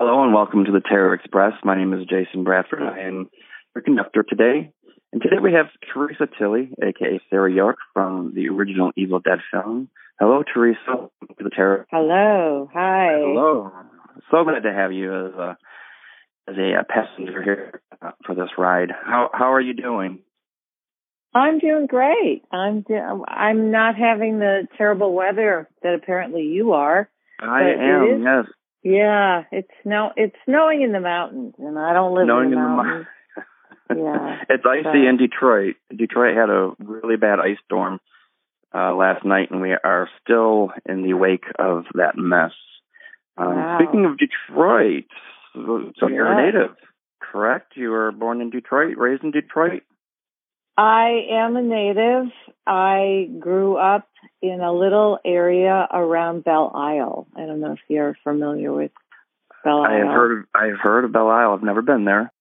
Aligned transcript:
Hello 0.00 0.24
and 0.24 0.32
welcome 0.32 0.64
to 0.64 0.72
the 0.72 0.80
Terror 0.80 1.12
Express. 1.12 1.52
My 1.62 1.76
name 1.76 1.92
is 1.92 2.06
Jason 2.06 2.42
Bradford. 2.42 2.82
I 2.82 3.00
am 3.00 3.28
your 3.74 3.82
conductor 3.82 4.22
today. 4.26 4.72
And 5.12 5.20
today 5.20 5.36
we 5.42 5.52
have 5.52 5.66
Theresa 5.92 6.26
Tilly, 6.38 6.70
aka 6.82 7.20
Sarah 7.28 7.52
York, 7.52 7.76
from 7.92 8.32
the 8.34 8.48
original 8.48 8.92
Evil 8.96 9.20
Dead 9.20 9.40
film. 9.52 9.90
Hello, 10.18 10.42
Theresa. 10.54 10.78
Welcome 10.88 11.36
to 11.36 11.44
the 11.44 11.50
Terror. 11.50 11.86
Hello. 11.90 12.70
Hi. 12.72 13.08
Hello. 13.18 13.70
So 14.30 14.42
glad 14.42 14.62
to 14.62 14.72
have 14.72 14.90
you 14.90 15.12
as 15.26 15.34
a 15.34 15.56
as 16.48 16.56
a 16.56 16.82
passenger 16.88 17.42
here 17.42 17.82
uh, 18.00 18.12
for 18.24 18.34
this 18.34 18.48
ride. 18.56 18.88
How 19.04 19.28
how 19.34 19.52
are 19.52 19.60
you 19.60 19.74
doing? 19.74 20.20
I'm 21.34 21.58
doing 21.58 21.86
great. 21.86 22.44
I'm 22.50 22.80
do- 22.88 23.24
I'm 23.28 23.70
not 23.70 23.96
having 23.96 24.38
the 24.38 24.66
terrible 24.78 25.12
weather 25.12 25.68
that 25.82 25.92
apparently 25.94 26.44
you 26.44 26.72
are. 26.72 27.10
I 27.38 27.64
am. 27.78 28.04
is- 28.04 28.22
Yes. 28.24 28.46
Yeah, 28.82 29.44
it's 29.52 29.68
snow. 29.82 30.10
It's 30.16 30.36
snowing 30.46 30.82
in 30.82 30.92
the 30.92 31.00
mountains, 31.00 31.54
and 31.58 31.78
I 31.78 31.92
don't 31.92 32.14
live 32.14 32.26
Snowing 32.26 32.46
in 32.46 32.50
the 32.52 32.56
in 32.56 32.62
the 32.62 32.68
mountains. 32.68 33.06
Yeah. 33.90 34.36
it's 34.48 34.64
icy 34.64 34.84
So- 34.84 35.08
in 35.08 35.16
Detroit. 35.16 35.74
Detroit 35.94 36.36
had 36.36 36.48
a 36.48 36.70
really 36.78 37.16
bad 37.16 37.40
ice 37.40 37.56
storm 37.66 37.98
uh, 38.72 38.94
last 38.94 39.24
night, 39.24 39.50
and 39.50 39.60
we 39.60 39.72
are 39.72 40.08
still 40.22 40.70
in 40.88 41.02
the 41.02 41.14
wake 41.14 41.44
of 41.58 41.86
that 41.94 42.16
mess. 42.16 42.52
Um, 43.36 43.56
Wow. 43.56 43.78
Speaking 43.80 44.04
of 44.06 44.16
Detroit, 44.16 45.04
so, 45.54 45.90
so 45.98 46.06
you're 46.08 46.30
a 46.30 46.46
native, 46.46 46.76
correct? 47.20 47.72
You 47.76 47.90
were 47.90 48.12
born 48.12 48.40
in 48.40 48.50
Detroit, 48.50 48.96
raised 48.96 49.24
in 49.24 49.32
Detroit. 49.32 49.82
I 50.76 51.26
am 51.30 51.56
a 51.56 51.62
native. 51.62 52.32
I 52.66 53.28
grew 53.38 53.76
up 53.76 54.08
in 54.40 54.60
a 54.60 54.72
little 54.72 55.18
area 55.24 55.86
around 55.92 56.44
Belle 56.44 56.72
Isle. 56.74 57.26
I 57.36 57.40
don't 57.46 57.60
know 57.60 57.72
if 57.72 57.80
you're 57.88 58.16
familiar 58.24 58.72
with 58.72 58.92
Belle 59.64 59.82
Isle. 59.82 59.92
I 59.92 59.98
have 59.98 60.08
heard. 60.08 60.38
Of, 60.38 60.44
I've 60.54 60.80
heard 60.80 61.04
of 61.04 61.12
Belle 61.12 61.28
Isle. 61.28 61.52
I've 61.52 61.62
never 61.62 61.82
been 61.82 62.04
there. 62.04 62.32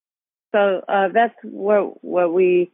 So 0.52 0.84
uh, 0.88 1.10
that's 1.14 1.36
what 1.44 2.04
what 2.04 2.34
we 2.34 2.72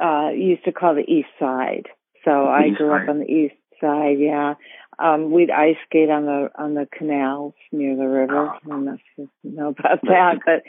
uh, 0.00 0.30
used 0.34 0.64
to 0.64 0.72
call 0.72 0.94
the 0.94 1.08
East 1.08 1.28
Side. 1.38 1.86
So 2.24 2.30
I 2.30 2.66
East 2.66 2.78
grew 2.78 2.90
Side. 2.90 3.02
up 3.02 3.08
on 3.08 3.20
the 3.20 3.30
East 3.30 3.54
Side. 3.80 4.18
Yeah, 4.18 4.54
um, 4.98 5.30
we'd 5.30 5.50
ice 5.50 5.76
skate 5.86 6.10
on 6.10 6.26
the 6.26 6.50
on 6.56 6.74
the 6.74 6.86
canals 6.92 7.54
near 7.72 7.96
the 7.96 8.06
river. 8.06 8.50
I 8.50 8.58
don't 8.66 8.84
know 8.84 8.94
if 8.94 9.00
you 9.16 9.28
know 9.50 9.68
about 9.68 10.02
that, 10.02 10.40
but 10.44 10.62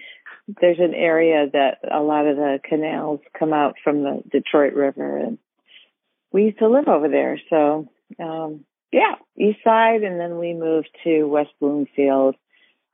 there's 0.59 0.79
an 0.79 0.93
area 0.93 1.47
that 1.51 1.79
a 1.91 2.01
lot 2.01 2.27
of 2.27 2.35
the 2.35 2.59
canals 2.67 3.19
come 3.37 3.53
out 3.53 3.75
from 3.83 4.03
the 4.03 4.23
Detroit 4.31 4.73
River, 4.73 5.17
and 5.17 5.37
we 6.31 6.45
used 6.45 6.59
to 6.59 6.69
live 6.69 6.87
over 6.87 7.07
there. 7.07 7.39
So 7.49 7.89
um, 8.19 8.65
yeah, 8.91 9.15
East 9.37 9.59
Side, 9.63 10.03
and 10.03 10.19
then 10.19 10.37
we 10.37 10.53
moved 10.53 10.89
to 11.03 11.23
West 11.23 11.51
Bloomfield 11.59 12.35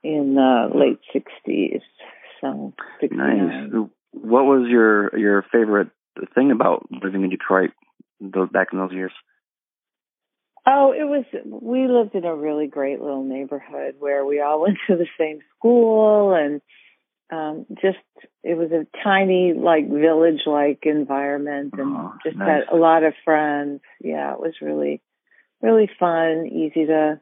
in 0.02 0.34
the 0.34 0.68
late 0.74 1.00
'60s. 1.14 1.82
So 2.40 2.72
69. 3.00 3.38
Nice. 3.38 3.88
What 4.12 4.44
was 4.44 4.68
your 4.68 5.16
your 5.18 5.44
favorite 5.50 5.88
thing 6.34 6.50
about 6.50 6.86
living 6.90 7.24
in 7.24 7.30
Detroit 7.30 7.70
those, 8.20 8.48
back 8.50 8.68
in 8.72 8.78
those 8.78 8.92
years? 8.92 9.12
Oh, 10.70 10.92
it 10.92 11.04
was, 11.04 11.24
we 11.62 11.88
lived 11.88 12.14
in 12.14 12.26
a 12.26 12.34
really 12.34 12.66
great 12.66 13.00
little 13.00 13.24
neighborhood 13.24 13.94
where 14.00 14.24
we 14.24 14.40
all 14.40 14.60
went 14.62 14.76
to 14.88 14.96
the 14.96 15.06
same 15.18 15.40
school 15.56 16.34
and, 16.34 16.60
um, 17.30 17.66
just, 17.82 17.98
it 18.42 18.56
was 18.56 18.70
a 18.72 18.86
tiny, 19.04 19.52
like, 19.54 19.88
village 19.88 20.40
like 20.46 20.80
environment 20.84 21.74
and 21.76 21.96
Oh, 21.96 22.14
just 22.24 22.36
nice. 22.36 22.64
had 22.66 22.74
a 22.74 22.76
lot 22.76 23.04
of 23.04 23.14
friends. 23.24 23.80
Yeah, 24.00 24.32
it 24.32 24.40
was 24.40 24.54
really, 24.62 25.02
really 25.62 25.90
fun, 25.98 26.46
easy 26.50 26.86
to 26.86 27.20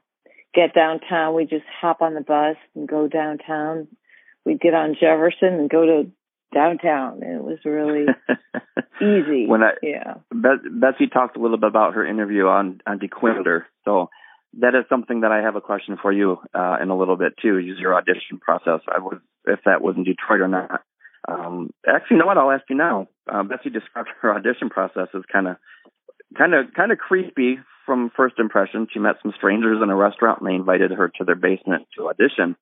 get 0.54 0.74
downtown. 0.74 1.34
We 1.34 1.44
just 1.44 1.64
hop 1.80 2.02
on 2.02 2.14
the 2.14 2.20
bus 2.20 2.56
and 2.74 2.88
go 2.88 3.08
downtown. 3.08 3.88
We'd 4.44 4.60
get 4.60 4.74
on 4.74 4.94
Jefferson 5.00 5.54
and 5.58 5.68
go 5.70 5.84
to 5.84 6.10
downtown. 6.54 7.22
And 7.22 7.36
it 7.36 7.42
was 7.44 7.58
really 7.64 8.06
easy. 9.00 9.46
When 9.46 9.62
I 9.62 9.72
yeah. 9.82 10.14
Bet- 10.32 10.80
Betsy 10.80 11.08
talked 11.08 11.36
a 11.36 11.40
little 11.40 11.58
bit 11.58 11.68
about 11.68 11.94
her 11.94 12.06
interview 12.06 12.46
on 12.46 12.80
on 12.86 12.98
DeQuinder, 12.98 13.62
so 13.84 14.08
that 14.60 14.74
is 14.74 14.84
something 14.88 15.20
that 15.20 15.32
I 15.32 15.42
have 15.42 15.56
a 15.56 15.60
question 15.60 15.98
for 16.00 16.12
you 16.12 16.38
uh, 16.54 16.76
in 16.80 16.88
a 16.90 16.96
little 16.96 17.16
bit 17.16 17.34
too. 17.42 17.58
Is 17.58 17.78
your 17.78 17.94
audition 17.94 18.38
process? 18.40 18.80
I 18.88 19.00
was 19.00 19.18
if 19.46 19.60
that 19.64 19.82
was 19.82 19.96
in 19.96 20.04
Detroit 20.04 20.40
or 20.40 20.48
not. 20.48 20.82
Um, 21.28 21.70
actually, 21.86 22.16
you 22.16 22.18
know 22.18 22.26
what? 22.26 22.38
I'll 22.38 22.52
ask 22.52 22.64
you 22.68 22.76
now. 22.76 23.08
Uh, 23.30 23.42
Betsy 23.42 23.70
described 23.70 24.08
her 24.20 24.34
audition 24.34 24.70
process 24.70 25.08
as 25.14 25.22
kind 25.30 25.48
of 25.48 25.56
kind 26.36 26.54
of 26.54 26.66
kind 26.74 26.92
of 26.92 26.98
creepy 26.98 27.58
from 27.84 28.10
first 28.16 28.38
impression. 28.38 28.86
She 28.92 28.98
met 28.98 29.16
some 29.22 29.32
strangers 29.36 29.78
in 29.82 29.90
a 29.90 29.96
restaurant 29.96 30.40
and 30.40 30.48
they 30.48 30.54
invited 30.54 30.90
her 30.92 31.10
to 31.18 31.24
their 31.24 31.36
basement 31.36 31.86
to 31.96 32.08
audition. 32.08 32.56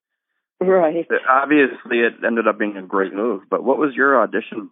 Right. 0.61 1.05
Obviously, 1.29 1.99
it 1.99 2.13
ended 2.25 2.47
up 2.47 2.57
being 2.57 2.77
a 2.77 2.81
great 2.81 3.13
move. 3.13 3.43
But 3.49 3.63
what 3.63 3.77
was 3.77 3.93
your 3.95 4.21
audition 4.21 4.69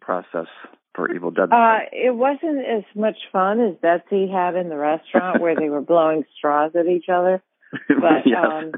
process 0.00 0.46
for 0.94 1.12
Evil 1.12 1.30
Dead? 1.32 1.48
Uh, 1.50 1.78
it 1.92 2.14
wasn't 2.14 2.64
as 2.64 2.84
much 2.94 3.16
fun 3.32 3.60
as 3.60 3.74
Betsy 3.82 4.28
had 4.30 4.54
in 4.54 4.68
the 4.68 4.76
restaurant 4.76 5.40
where 5.40 5.56
they 5.56 5.68
were 5.68 5.80
blowing 5.80 6.24
straws 6.38 6.72
at 6.78 6.86
each 6.86 7.06
other. 7.12 7.42
but, 7.88 8.24
yes. 8.24 8.38
um, 8.38 8.72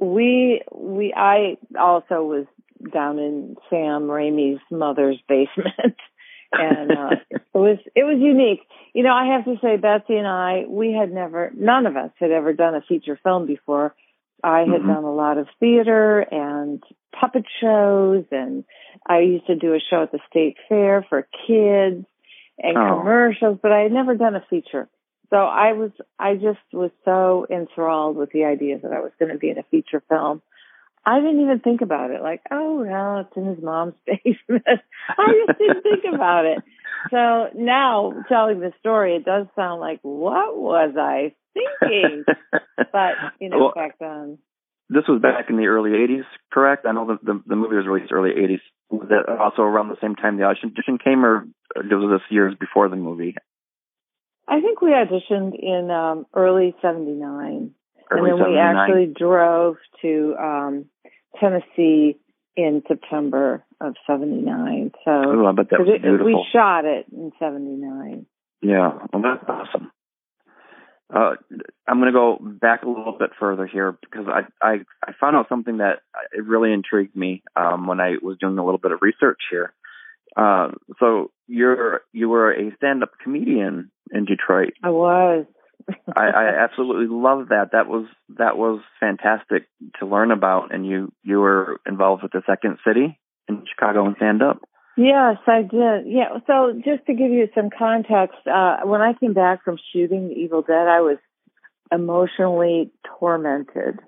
We, 0.00 0.62
we, 0.72 1.12
I 1.16 1.56
also 1.78 2.22
was 2.24 2.46
down 2.92 3.18
in 3.18 3.56
Sam 3.70 4.02
Raimi's 4.08 4.60
mother's 4.70 5.20
basement. 5.28 5.96
and 6.52 6.92
uh 6.92 7.10
it 7.32 7.42
was 7.52 7.78
it 7.96 8.04
was 8.04 8.18
unique. 8.20 8.60
You 8.92 9.02
know, 9.02 9.12
I 9.12 9.34
have 9.34 9.44
to 9.46 9.56
say 9.60 9.76
Betsy 9.76 10.16
and 10.16 10.26
I 10.26 10.64
we 10.68 10.92
had 10.92 11.12
never 11.12 11.50
none 11.56 11.86
of 11.86 11.96
us 11.96 12.10
had 12.18 12.30
ever 12.30 12.52
done 12.52 12.74
a 12.74 12.82
feature 12.82 13.18
film 13.22 13.46
before. 13.46 13.94
I 14.42 14.60
had 14.60 14.82
Mhm. 14.82 14.86
done 14.86 15.04
a 15.04 15.14
lot 15.14 15.38
of 15.38 15.48
theater 15.58 16.20
and 16.20 16.82
puppet 17.18 17.44
shows 17.60 18.24
and 18.30 18.64
I 19.06 19.20
used 19.20 19.46
to 19.46 19.56
do 19.56 19.74
a 19.74 19.80
show 19.80 20.02
at 20.02 20.12
the 20.12 20.20
state 20.30 20.56
fair 20.68 21.02
for 21.08 21.26
kids 21.46 22.04
and 22.58 22.76
Oh. 22.76 22.88
commercials, 23.00 23.58
but 23.62 23.72
I 23.72 23.80
had 23.80 23.92
never 23.92 24.14
done 24.14 24.36
a 24.36 24.44
feature. 24.48 24.88
So 25.34 25.40
I 25.40 25.72
was 25.72 25.90
I 26.16 26.34
just 26.34 26.60
was 26.72 26.92
so 27.04 27.44
enthralled 27.50 28.14
with 28.14 28.30
the 28.30 28.44
idea 28.44 28.78
that 28.78 28.92
I 28.92 29.00
was 29.00 29.10
going 29.18 29.32
to 29.32 29.38
be 29.38 29.50
in 29.50 29.58
a 29.58 29.64
feature 29.64 30.00
film. 30.08 30.42
I 31.04 31.18
didn't 31.18 31.42
even 31.42 31.58
think 31.58 31.80
about 31.80 32.12
it. 32.12 32.22
Like, 32.22 32.40
oh 32.52 32.84
well, 32.84 33.18
it's 33.18 33.36
in 33.36 33.46
his 33.46 33.60
mom's 33.60 33.94
basement. 34.06 34.80
I 35.08 35.44
just 35.44 35.58
didn't 35.58 35.82
think 35.82 36.14
about 36.14 36.44
it. 36.46 36.58
So 37.10 37.48
now 37.52 38.14
telling 38.28 38.60
the 38.60 38.72
story, 38.78 39.16
it 39.16 39.24
does 39.24 39.46
sound 39.56 39.80
like 39.80 39.98
what 40.02 40.56
was 40.56 40.94
I 40.96 41.34
thinking? 41.52 42.24
But 42.92 43.14
you 43.40 43.48
know, 43.48 43.58
Well, 43.58 43.72
back 43.74 43.98
then, 43.98 44.38
this 44.88 45.02
was 45.08 45.20
back 45.20 45.50
in 45.50 45.56
the 45.56 45.66
early 45.66 45.90
'80s, 45.90 46.26
correct? 46.52 46.86
I 46.86 46.92
know 46.92 47.08
the 47.08 47.18
the, 47.24 47.42
the 47.44 47.56
movie 47.56 47.74
was 47.74 47.88
released 47.88 48.12
early 48.12 48.30
'80s. 48.30 48.60
Was 48.88 49.08
that 49.08 49.28
also 49.40 49.62
around 49.62 49.88
the 49.88 49.96
same 50.00 50.14
time 50.14 50.36
the 50.36 50.44
audition 50.44 50.98
came, 51.02 51.24
or 51.24 51.44
it 51.74 51.92
was 51.92 52.20
this 52.20 52.30
years 52.30 52.54
before 52.60 52.88
the 52.88 52.94
movie? 52.94 53.34
I 54.46 54.60
think 54.60 54.80
we 54.80 54.90
auditioned 54.90 55.58
in 55.58 55.90
um 55.90 56.26
early 56.34 56.74
'79. 56.82 57.74
And 58.10 58.26
then 58.26 58.34
we 58.50 58.58
actually 58.58 59.06
drove 59.18 59.76
to 60.02 60.36
um 60.38 60.84
Tennessee 61.40 62.18
in 62.56 62.82
September 62.86 63.64
of 63.80 63.94
'79. 64.06 64.92
So 65.04 65.10
Oh, 65.10 65.46
I 65.46 65.52
bet 65.52 65.70
that 65.70 65.80
was 65.80 65.88
it- 65.88 66.24
we 66.24 66.46
shot 66.52 66.84
it 66.84 67.06
in 67.12 67.32
'79. 67.38 68.26
Yeah, 68.62 68.92
well, 69.12 69.22
that's 69.22 69.44
awesome. 69.48 69.90
Uh, 71.12 71.34
I'm 71.86 72.00
going 72.00 72.10
to 72.10 72.18
go 72.18 72.38
back 72.40 72.82
a 72.82 72.88
little 72.88 73.16
bit 73.18 73.30
further 73.38 73.66
here 73.66 73.92
because 74.00 74.26
I 74.26 74.46
I, 74.62 74.80
I 75.06 75.12
found 75.20 75.36
out 75.36 75.48
something 75.48 75.78
that 75.78 76.00
it 76.32 76.44
really 76.44 76.72
intrigued 76.72 77.14
me 77.14 77.42
um, 77.56 77.86
when 77.86 78.00
I 78.00 78.14
was 78.22 78.38
doing 78.38 78.58
a 78.58 78.64
little 78.64 78.78
bit 78.78 78.92
of 78.92 79.00
research 79.02 79.40
here. 79.50 79.74
Uh, 80.36 80.68
so 80.98 81.30
you're 81.46 82.00
you 82.12 82.28
were 82.28 82.52
a 82.52 82.74
stand-up 82.76 83.12
comedian 83.22 83.90
in 84.10 84.24
Detroit. 84.24 84.74
I 84.82 84.90
was. 84.90 85.46
I, 86.16 86.26
I 86.26 86.64
absolutely 86.64 87.06
love 87.08 87.48
that. 87.48 87.70
That 87.72 87.86
was 87.86 88.06
that 88.38 88.56
was 88.56 88.80
fantastic 89.00 89.64
to 90.00 90.06
learn 90.06 90.30
about. 90.30 90.74
And 90.74 90.86
you 90.86 91.12
you 91.22 91.40
were 91.40 91.80
involved 91.86 92.22
with 92.22 92.32
the 92.32 92.42
Second 92.46 92.78
City 92.86 93.18
in 93.48 93.64
Chicago 93.68 94.06
and 94.06 94.16
stand 94.16 94.42
up. 94.42 94.60
Yes, 94.96 95.38
I 95.46 95.62
did. 95.62 96.06
Yeah. 96.06 96.38
So 96.46 96.72
just 96.84 97.04
to 97.06 97.14
give 97.14 97.30
you 97.30 97.48
some 97.54 97.68
context, 97.76 98.38
uh, 98.46 98.78
when 98.84 99.00
I 99.00 99.12
came 99.14 99.34
back 99.34 99.64
from 99.64 99.76
shooting 99.92 100.28
The 100.28 100.34
Evil 100.34 100.62
Dead, 100.62 100.86
I 100.86 101.00
was 101.00 101.18
emotionally 101.92 102.92
tormented. 103.18 104.00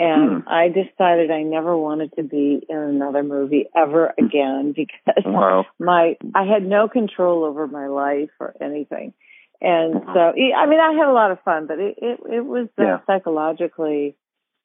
And 0.00 0.42
Hmm. 0.42 0.48
I 0.48 0.68
decided 0.68 1.30
I 1.30 1.42
never 1.42 1.76
wanted 1.76 2.14
to 2.16 2.22
be 2.22 2.64
in 2.66 2.76
another 2.76 3.22
movie 3.22 3.66
ever 3.76 4.14
again 4.18 4.72
because 4.76 5.24
Wow. 5.26 5.66
my 5.78 6.16
I 6.34 6.44
had 6.44 6.64
no 6.66 6.88
control 6.88 7.44
over 7.44 7.66
my 7.66 7.86
life 7.86 8.30
or 8.40 8.54
anything. 8.62 9.12
And 9.60 9.94
Mhm. 9.96 10.12
so 10.14 10.20
I 10.56 10.66
mean 10.66 10.80
I 10.80 10.92
had 10.94 11.06
a 11.06 11.12
lot 11.12 11.32
of 11.32 11.40
fun, 11.42 11.66
but 11.66 11.78
it 11.78 11.98
it, 12.00 12.20
it 12.38 12.40
was 12.46 12.68
uh, 12.78 12.82
Yeah. 12.82 13.00
psychologically 13.06 14.16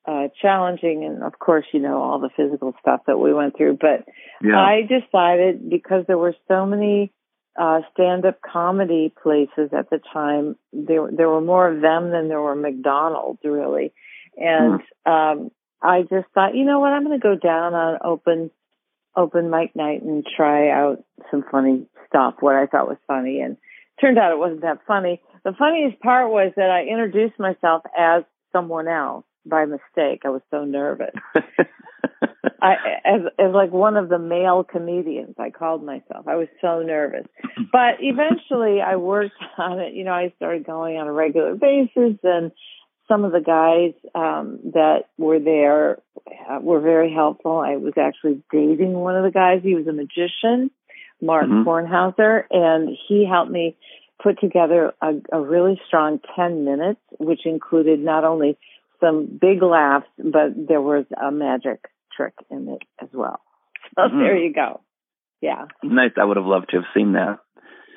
uh 0.07 0.29
challenging 0.41 1.03
and 1.03 1.21
of 1.23 1.37
course 1.37 1.65
you 1.73 1.81
know 1.81 2.01
all 2.01 2.19
the 2.19 2.29
physical 2.37 2.73
stuff 2.79 3.01
that 3.07 3.17
we 3.19 3.33
went 3.33 3.57
through, 3.57 3.77
but 3.81 4.05
Yeah. 4.41 4.57
I 4.57 4.83
decided 4.83 5.69
because 5.69 6.05
there 6.07 6.17
were 6.17 6.35
so 6.47 6.65
many 6.65 7.11
uh 7.59 7.81
stand-up 7.91 8.39
comedy 8.41 9.11
places 9.21 9.73
at 9.73 9.89
the 9.89 9.99
time. 10.13 10.55
There 10.71 11.11
there 11.11 11.27
were 11.29 11.41
more 11.41 11.67
of 11.67 11.81
them 11.81 12.11
than 12.11 12.29
there 12.29 12.41
were 12.41 12.55
McDonald's 12.55 13.43
really, 13.43 13.91
and 14.37 14.81
um 15.05 15.51
I 15.81 16.01
just 16.01 16.27
thought, 16.33 16.55
you 16.55 16.65
know 16.65 16.79
what, 16.79 16.93
I'm 16.93 17.05
going 17.05 17.19
to 17.19 17.23
go 17.23 17.35
down 17.35 17.73
on 17.73 17.99
open 18.03 18.49
open 19.15 19.49
mic 19.49 19.75
night 19.75 20.01
and 20.01 20.25
try 20.35 20.69
out 20.69 21.03
some 21.31 21.43
funny 21.49 21.85
stuff, 22.07 22.35
what 22.39 22.55
I 22.55 22.65
thought 22.65 22.87
was 22.87 22.97
funny. 23.07 23.39
And 23.39 23.57
turned 24.01 24.17
out 24.17 24.31
it 24.31 24.39
wasn't 24.39 24.61
that 24.61 24.79
funny. 24.87 25.21
The 25.43 25.53
funniest 25.53 26.01
part 26.01 26.29
was 26.31 26.51
that 26.57 26.69
I 26.69 26.83
introduced 26.83 27.39
myself 27.39 27.83
as 27.97 28.23
someone 28.51 28.87
else 28.87 29.25
by 29.45 29.65
mistake. 29.65 30.23
I 30.25 30.29
was 30.29 30.41
so 30.51 30.65
nervous. 30.65 31.13
I 32.61 32.73
as 33.05 33.21
as 33.37 33.53
like 33.53 33.71
one 33.71 33.95
of 33.95 34.09
the 34.09 34.17
male 34.17 34.63
comedians, 34.63 35.35
I 35.37 35.51
called 35.51 35.83
myself. 35.83 36.27
I 36.27 36.35
was 36.35 36.47
so 36.61 36.81
nervous. 36.81 37.27
But 37.71 37.97
eventually 37.99 38.81
I 38.81 38.95
worked 38.95 39.35
on 39.57 39.79
it. 39.79 39.93
You 39.93 40.03
know, 40.03 40.13
I 40.13 40.33
started 40.37 40.65
going 40.65 40.97
on 40.97 41.07
a 41.07 41.13
regular 41.13 41.55
basis 41.55 42.17
and 42.23 42.51
some 43.07 43.24
of 43.24 43.31
the 43.31 43.42
guys 43.42 43.94
um 44.13 44.60
that 44.74 45.06
were 45.18 45.40
there 45.40 46.00
uh, 46.50 46.60
were 46.62 46.80
very 46.80 47.13
helpful. 47.13 47.60
I 47.60 47.78
was 47.78 47.94
actually 47.98 48.44
dating 48.52 48.94
one 48.94 49.16
of 49.16 49.24
the 49.24 49.31
guys. 49.31 49.62
He 49.63 49.75
was 49.75 49.88
a 49.88 49.94
magician, 49.94 50.72
Mark 51.22 51.46
mm-hmm. 51.46 51.68
Kornhauser, 51.68 52.44
and 52.50 52.90
he 53.07 53.25
helped 53.30 53.52
me 53.52 53.78
put 54.22 54.40
together 54.40 54.94
a, 55.02 55.13
a 55.31 55.42
really 55.42 55.80
strong 55.88 56.19
10 56.36 56.66
minutes, 56.66 57.02
which 57.19 57.46
included 57.46 58.00
not 58.00 58.24
only 58.24 58.57
some 59.00 59.25
big 59.40 59.62
laughs, 59.62 60.07
but 60.18 60.56
there 60.56 60.81
was 60.81 61.06
a 61.22 61.31
magic 61.31 61.86
trick 62.16 62.34
in 62.50 62.69
it 62.69 62.81
as 63.02 63.10
well. 63.13 63.40
So 63.96 64.04
mm-hmm. 64.04 64.19
there 64.19 64.38
you 64.38 64.54
go. 64.54 64.81
Yeah. 65.42 65.66
Nice. 65.84 66.12
I 66.19 66.25
would 66.25 66.38
have 66.38 66.46
loved 66.46 66.69
to 66.72 66.78
have 66.78 66.86
seen 66.96 67.13
that. 67.13 67.40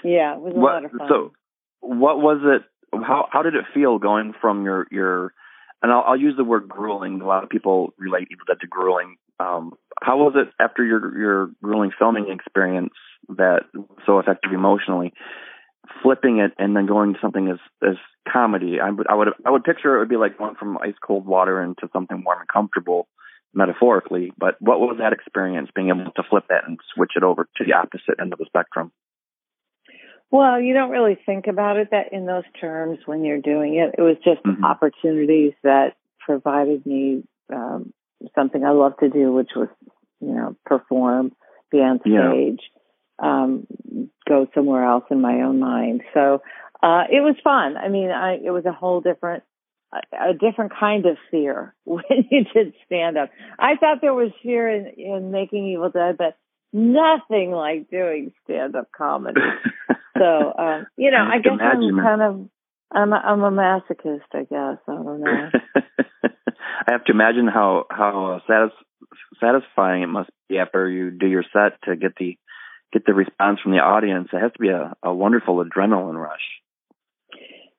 Yeah, 0.04 0.34
it 0.34 0.40
was 0.40 0.52
a 0.54 0.58
what, 0.58 0.74
lot 0.74 0.84
of 0.84 0.90
fun. 0.92 1.08
So, 1.08 1.32
what 1.80 2.18
was 2.18 2.40
it? 2.44 2.62
How 2.92 3.28
how 3.30 3.42
did 3.42 3.54
it 3.54 3.64
feel 3.74 3.98
going 3.98 4.34
from 4.40 4.64
your 4.64 4.86
your? 4.90 5.32
And 5.80 5.92
I'll, 5.92 6.02
I'll 6.08 6.20
use 6.20 6.34
the 6.36 6.44
word 6.44 6.68
grueling. 6.68 7.20
A 7.20 7.26
lot 7.26 7.44
of 7.44 7.50
people 7.50 7.94
relate 7.98 8.28
that 8.48 8.60
to 8.60 8.66
grueling. 8.66 9.16
Um, 9.38 9.74
how 10.02 10.16
was 10.18 10.34
it 10.34 10.52
after 10.60 10.84
your 10.84 11.18
your 11.18 11.50
grueling 11.62 11.92
filming 11.96 12.30
experience 12.30 12.94
that 13.28 13.60
so 14.04 14.18
effective 14.18 14.52
emotionally? 14.52 15.12
flipping 16.02 16.38
it 16.38 16.52
and 16.58 16.76
then 16.76 16.86
going 16.86 17.14
to 17.14 17.20
something 17.20 17.48
as 17.48 17.58
as 17.86 17.96
comedy. 18.30 18.78
I 18.80 18.90
would 18.90 19.06
I 19.08 19.14
would 19.14 19.28
I 19.44 19.50
would 19.50 19.64
picture 19.64 19.96
it 19.96 20.00
would 20.00 20.08
be 20.08 20.16
like 20.16 20.38
going 20.38 20.54
from 20.54 20.78
ice 20.78 20.94
cold 21.04 21.26
water 21.26 21.62
into 21.62 21.88
something 21.92 22.22
warm 22.24 22.40
and 22.40 22.48
comfortable 22.48 23.08
metaphorically. 23.54 24.32
But 24.38 24.56
what 24.60 24.80
was 24.80 24.96
that 25.00 25.12
experience 25.12 25.70
being 25.74 25.88
able 25.88 26.12
to 26.12 26.22
flip 26.28 26.44
that 26.48 26.66
and 26.66 26.78
switch 26.94 27.12
it 27.16 27.22
over 27.22 27.48
to 27.56 27.64
the 27.64 27.72
opposite 27.72 28.20
end 28.20 28.32
of 28.32 28.38
the 28.38 28.46
spectrum? 28.46 28.92
Well, 30.30 30.60
you 30.60 30.74
don't 30.74 30.90
really 30.90 31.18
think 31.24 31.46
about 31.46 31.78
it 31.78 31.88
that 31.90 32.12
in 32.12 32.26
those 32.26 32.44
terms 32.60 32.98
when 33.06 33.24
you're 33.24 33.40
doing 33.40 33.76
it. 33.76 33.94
It 33.98 34.02
was 34.02 34.16
just 34.24 34.42
mm-hmm. 34.44 34.64
opportunities 34.64 35.54
that 35.62 35.96
provided 36.20 36.84
me 36.84 37.24
um, 37.52 37.92
something 38.34 38.62
I 38.62 38.70
love 38.70 38.96
to 38.98 39.08
do, 39.08 39.32
which 39.32 39.50
was 39.56 39.68
you 40.20 40.34
know 40.34 40.56
perform, 40.66 41.32
be 41.70 41.78
on 41.78 42.00
stage. 42.00 42.60
Yeah 42.60 42.78
um, 43.18 43.66
go 44.28 44.46
somewhere 44.54 44.84
else 44.84 45.04
in 45.10 45.20
my 45.20 45.42
own 45.42 45.58
mind. 45.58 46.02
So 46.14 46.42
uh, 46.82 47.04
it 47.10 47.20
was 47.20 47.36
fun. 47.42 47.76
I 47.76 47.88
mean, 47.88 48.10
I, 48.10 48.34
it 48.34 48.50
was 48.50 48.64
a 48.64 48.72
whole 48.72 49.00
different, 49.00 49.42
a, 49.92 50.30
a 50.30 50.34
different 50.34 50.72
kind 50.78 51.06
of 51.06 51.16
fear 51.30 51.74
when 51.84 52.02
you 52.30 52.44
did 52.54 52.74
stand 52.86 53.18
up. 53.18 53.30
I 53.58 53.76
thought 53.76 53.98
there 54.00 54.14
was 54.14 54.30
fear 54.42 54.70
in, 54.70 54.86
in 54.96 55.30
making 55.30 55.66
Evil 55.66 55.90
Dead, 55.90 56.16
but 56.16 56.36
nothing 56.72 57.50
like 57.50 57.90
doing 57.90 58.32
stand 58.44 58.76
up 58.76 58.90
comedy. 58.96 59.40
so, 60.18 60.52
um, 60.58 60.86
you 60.96 61.10
know, 61.10 61.18
I, 61.18 61.36
I 61.36 61.38
guess 61.38 61.52
I'm 61.60 61.96
kind 61.96 62.22
of, 62.22 62.48
I'm 62.90 63.12
a, 63.12 63.16
I'm 63.16 63.42
a 63.42 63.50
masochist, 63.50 64.22
I 64.32 64.44
guess. 64.44 64.78
I 64.88 64.94
don't 64.94 65.20
know. 65.20 65.50
I 66.88 66.92
have 66.92 67.04
to 67.04 67.12
imagine 67.12 67.48
how 67.48 67.84
how 67.90 68.40
satis- 68.46 68.72
satisfying 69.40 70.02
it 70.02 70.06
must 70.06 70.30
be 70.48 70.58
after 70.58 70.88
you 70.88 71.10
do 71.10 71.26
your 71.26 71.44
set 71.52 71.80
to 71.84 71.96
get 71.96 72.16
the 72.16 72.38
get 72.92 73.04
the 73.04 73.14
response 73.14 73.60
from 73.62 73.72
the 73.72 73.78
audience, 73.78 74.28
it 74.32 74.40
has 74.40 74.52
to 74.52 74.58
be 74.58 74.68
a, 74.68 74.94
a 75.02 75.12
wonderful 75.12 75.62
adrenaline 75.62 76.20
rush. 76.20 76.40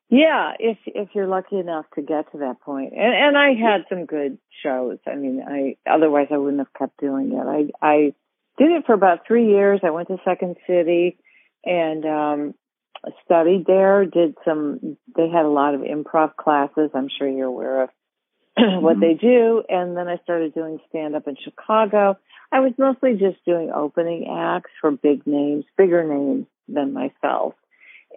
Yeah, 0.10 0.54
if 0.60 0.78
if 0.88 1.10
you're 1.14 1.28
lucky 1.28 1.58
enough 1.58 1.86
to 1.96 2.02
get 2.02 2.32
to 2.32 2.40
that 2.40 2.62
point, 2.62 2.94
and 2.94 3.14
and 3.14 3.38
I 3.38 3.54
had 3.54 3.86
some 3.90 4.06
good 4.06 4.40
shows. 4.64 4.98
I 5.08 5.16
mean, 5.16 5.44
I 5.48 5.78
otherwise 5.90 6.28
I 6.32 6.38
wouldn't 6.38 6.60
have 6.60 6.74
kept 6.74 7.00
doing 7.00 7.32
it. 7.32 7.72
I 7.82 7.88
I 7.88 8.14
did 8.58 8.72
it 8.72 8.86
for 8.86 8.94
about 8.94 9.28
three 9.28 9.48
years. 9.50 9.82
I 9.84 9.92
went 9.92 10.08
to 10.08 10.18
Second 10.26 10.58
City 10.66 11.18
and 11.66 12.06
um 12.06 12.54
studied 13.24 13.66
there. 13.66 14.06
Did 14.06 14.36
some. 14.46 14.98
They 15.16 15.30
had 15.30 15.46
a 15.46 15.50
lot 15.50 15.76
of 15.76 15.82
improv 15.82 16.36
classes. 16.36 16.92
I'm 16.94 17.10
sure 17.10 17.28
you're 17.28 17.48
aware 17.48 17.84
of 17.84 17.90
what 18.58 18.98
mm-hmm. 18.98 19.02
they 19.02 19.14
do. 19.14 19.64
And 19.70 19.96
then 19.96 20.08
I 20.08 20.18
started 20.24 20.54
doing 20.54 20.80
stand 20.90 21.16
up 21.16 21.28
in 21.28 21.36
Chicago. 21.42 22.18
I 22.52 22.60
was 22.62 22.74
mostly 22.78 23.14
just 23.14 23.44
doing 23.46 23.72
opening 23.72 24.28
acts 24.30 24.72
for 24.82 24.92
big 24.92 25.26
names, 25.28 25.66
bigger 25.78 26.04
names 26.04 26.48
than 26.68 26.94
myself. 26.94 27.54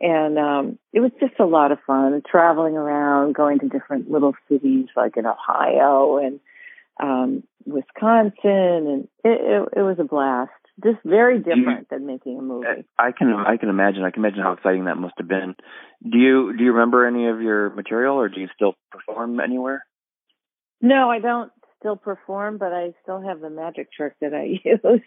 And 0.01 0.39
um 0.39 0.79
it 0.93 1.01
was 1.01 1.13
just 1.21 1.39
a 1.39 1.45
lot 1.45 1.71
of 1.71 1.79
fun 1.87 2.23
traveling 2.29 2.77
around, 2.77 3.35
going 3.35 3.59
to 3.61 3.69
different 3.69 4.11
little 4.11 4.35
cities 4.49 4.87
like 4.97 5.17
in 5.17 5.27
Ohio 5.27 6.19
and 6.19 6.41
um 7.01 7.43
Wisconsin 7.67 8.33
and 8.45 9.09
it 9.25 9.41
it, 9.41 9.69
it 9.77 9.83
was 9.83 9.99
a 9.99 10.05
blast. 10.05 10.51
Just 10.83 10.99
very 11.05 11.39
different 11.39 11.81
you, 11.81 11.87
than 11.91 12.07
making 12.07 12.39
a 12.39 12.43
movie. 12.43 12.67
I 12.99 13.13
can 13.13 13.29
I 13.33 13.57
can 13.59 13.69
imagine. 13.69 14.05
I 14.05 14.11
can 14.11 14.25
imagine 14.25 14.43
how 14.43 14.53
exciting 14.53 14.87
that 14.87 14.97
must 14.97 15.15
have 15.19 15.29
been. 15.29 15.55
Do 16.03 16.19
you 16.19 16.57
do 16.57 16.65
you 16.65 16.73
remember 16.73 17.07
any 17.07 17.29
of 17.29 17.43
your 17.43 17.71
material 17.71 18.17
or 18.17 18.29
do 18.29 18.41
you 18.41 18.49
still 18.55 18.75
perform 18.91 19.39
anywhere? 19.39 19.85
No, 20.81 21.11
I 21.11 21.19
don't 21.19 21.53
still 21.79 21.97
perform, 21.97 22.59
but 22.59 22.73
I 22.73 22.95
still 23.03 23.21
have 23.21 23.41
the 23.41 23.51
magic 23.51 23.93
trick 23.93 24.15
that 24.21 24.33
I 24.33 24.45
used. 24.65 25.05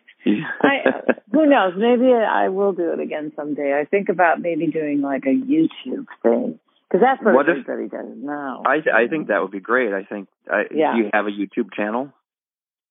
I, 0.62 1.14
who 1.32 1.48
knows? 1.48 1.74
Maybe 1.78 2.14
I 2.14 2.50
will 2.50 2.74
do 2.74 2.92
it 2.92 3.00
again 3.00 3.32
someday. 3.36 3.74
I 3.80 3.86
think 3.86 4.10
about 4.10 4.42
maybe 4.42 4.68
doing 4.68 5.02
like 5.02 5.24
a 5.26 5.30
YouTube 5.30 6.06
thing 6.22 6.60
because 6.88 7.02
that's 7.02 7.24
what, 7.24 7.34
what 7.34 7.50
everybody 7.50 7.86
if, 7.86 7.92
does 7.92 8.06
now. 8.16 8.64
I 8.66 8.76
I 8.94 9.08
think 9.08 9.30
that 9.30 9.42
would 9.42 9.52
be 9.52 9.60
great. 9.60 9.94
I 9.94 10.04
think. 10.04 10.28
I, 10.50 10.64
yeah. 10.74 10.94
Do 10.94 11.00
you 11.00 11.10
have 11.14 11.26
a 11.26 11.32
YouTube 11.32 11.74
channel? 11.76 12.14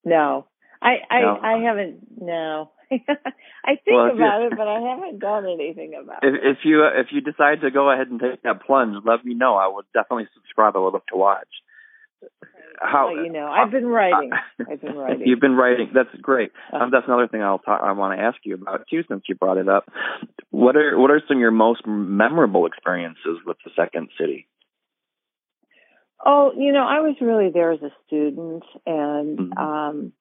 No, 0.03 0.45
I 0.81 0.95
I 1.09 1.21
no. 1.21 1.39
I 1.41 1.57
haven't. 1.63 1.99
No. 2.21 2.71
I 2.91 3.81
think 3.83 3.95
well, 3.97 4.13
about 4.13 4.43
it, 4.43 4.53
but 4.55 4.67
I 4.67 4.79
haven't 4.79 5.19
done 5.19 5.45
anything 5.45 5.99
about 6.01 6.23
if, 6.23 6.33
it. 6.35 6.39
If 6.43 6.57
you 6.63 6.85
if 6.85 7.07
you 7.11 7.21
decide 7.21 7.61
to 7.61 7.71
go 7.71 7.91
ahead 7.91 8.07
and 8.07 8.19
take 8.19 8.43
that 8.43 8.61
plunge, 8.65 8.97
let 9.05 9.25
me 9.25 9.33
know. 9.33 9.55
I 9.55 9.67
would 9.67 9.85
definitely 9.93 10.27
subscribe. 10.35 10.75
I 10.75 10.79
would 10.79 10.93
love 10.93 11.05
to 11.09 11.17
watch 11.17 11.49
how 12.79 13.13
you 13.13 13.31
know 13.31 13.47
I've 13.47 13.71
been 13.71 13.85
writing. 13.85 14.31
I've 14.59 14.81
been 14.81 14.95
writing. 14.95 15.23
You've 15.25 15.39
been 15.39 15.55
writing. 15.55 15.91
That's 15.93 16.09
great. 16.21 16.51
Uh, 16.71 16.77
um, 16.77 16.91
that's 16.91 17.05
another 17.07 17.27
thing 17.27 17.41
I'll 17.41 17.59
talk, 17.59 17.81
I 17.83 17.91
want 17.93 18.17
to 18.17 18.23
ask 18.23 18.37
you 18.43 18.55
about 18.55 18.85
too, 18.89 19.03
since 19.07 19.23
you 19.27 19.35
brought 19.35 19.57
it 19.57 19.69
up. 19.69 19.89
What 20.51 20.75
are 20.75 20.97
what 20.97 21.11
are 21.11 21.21
some 21.27 21.37
of 21.37 21.41
your 21.41 21.51
most 21.51 21.81
memorable 21.85 22.65
experiences 22.65 23.39
with 23.45 23.57
the 23.63 23.71
Second 23.75 24.09
City? 24.19 24.47
Oh, 26.25 26.53
you 26.57 26.71
know, 26.71 26.85
I 26.85 27.01
was 27.01 27.15
really 27.21 27.51
there 27.53 27.71
as 27.71 27.81
a 27.81 27.91
student, 28.07 28.63
and 28.85 29.37
mm-hmm. 29.37 29.57
um, 29.57 30.13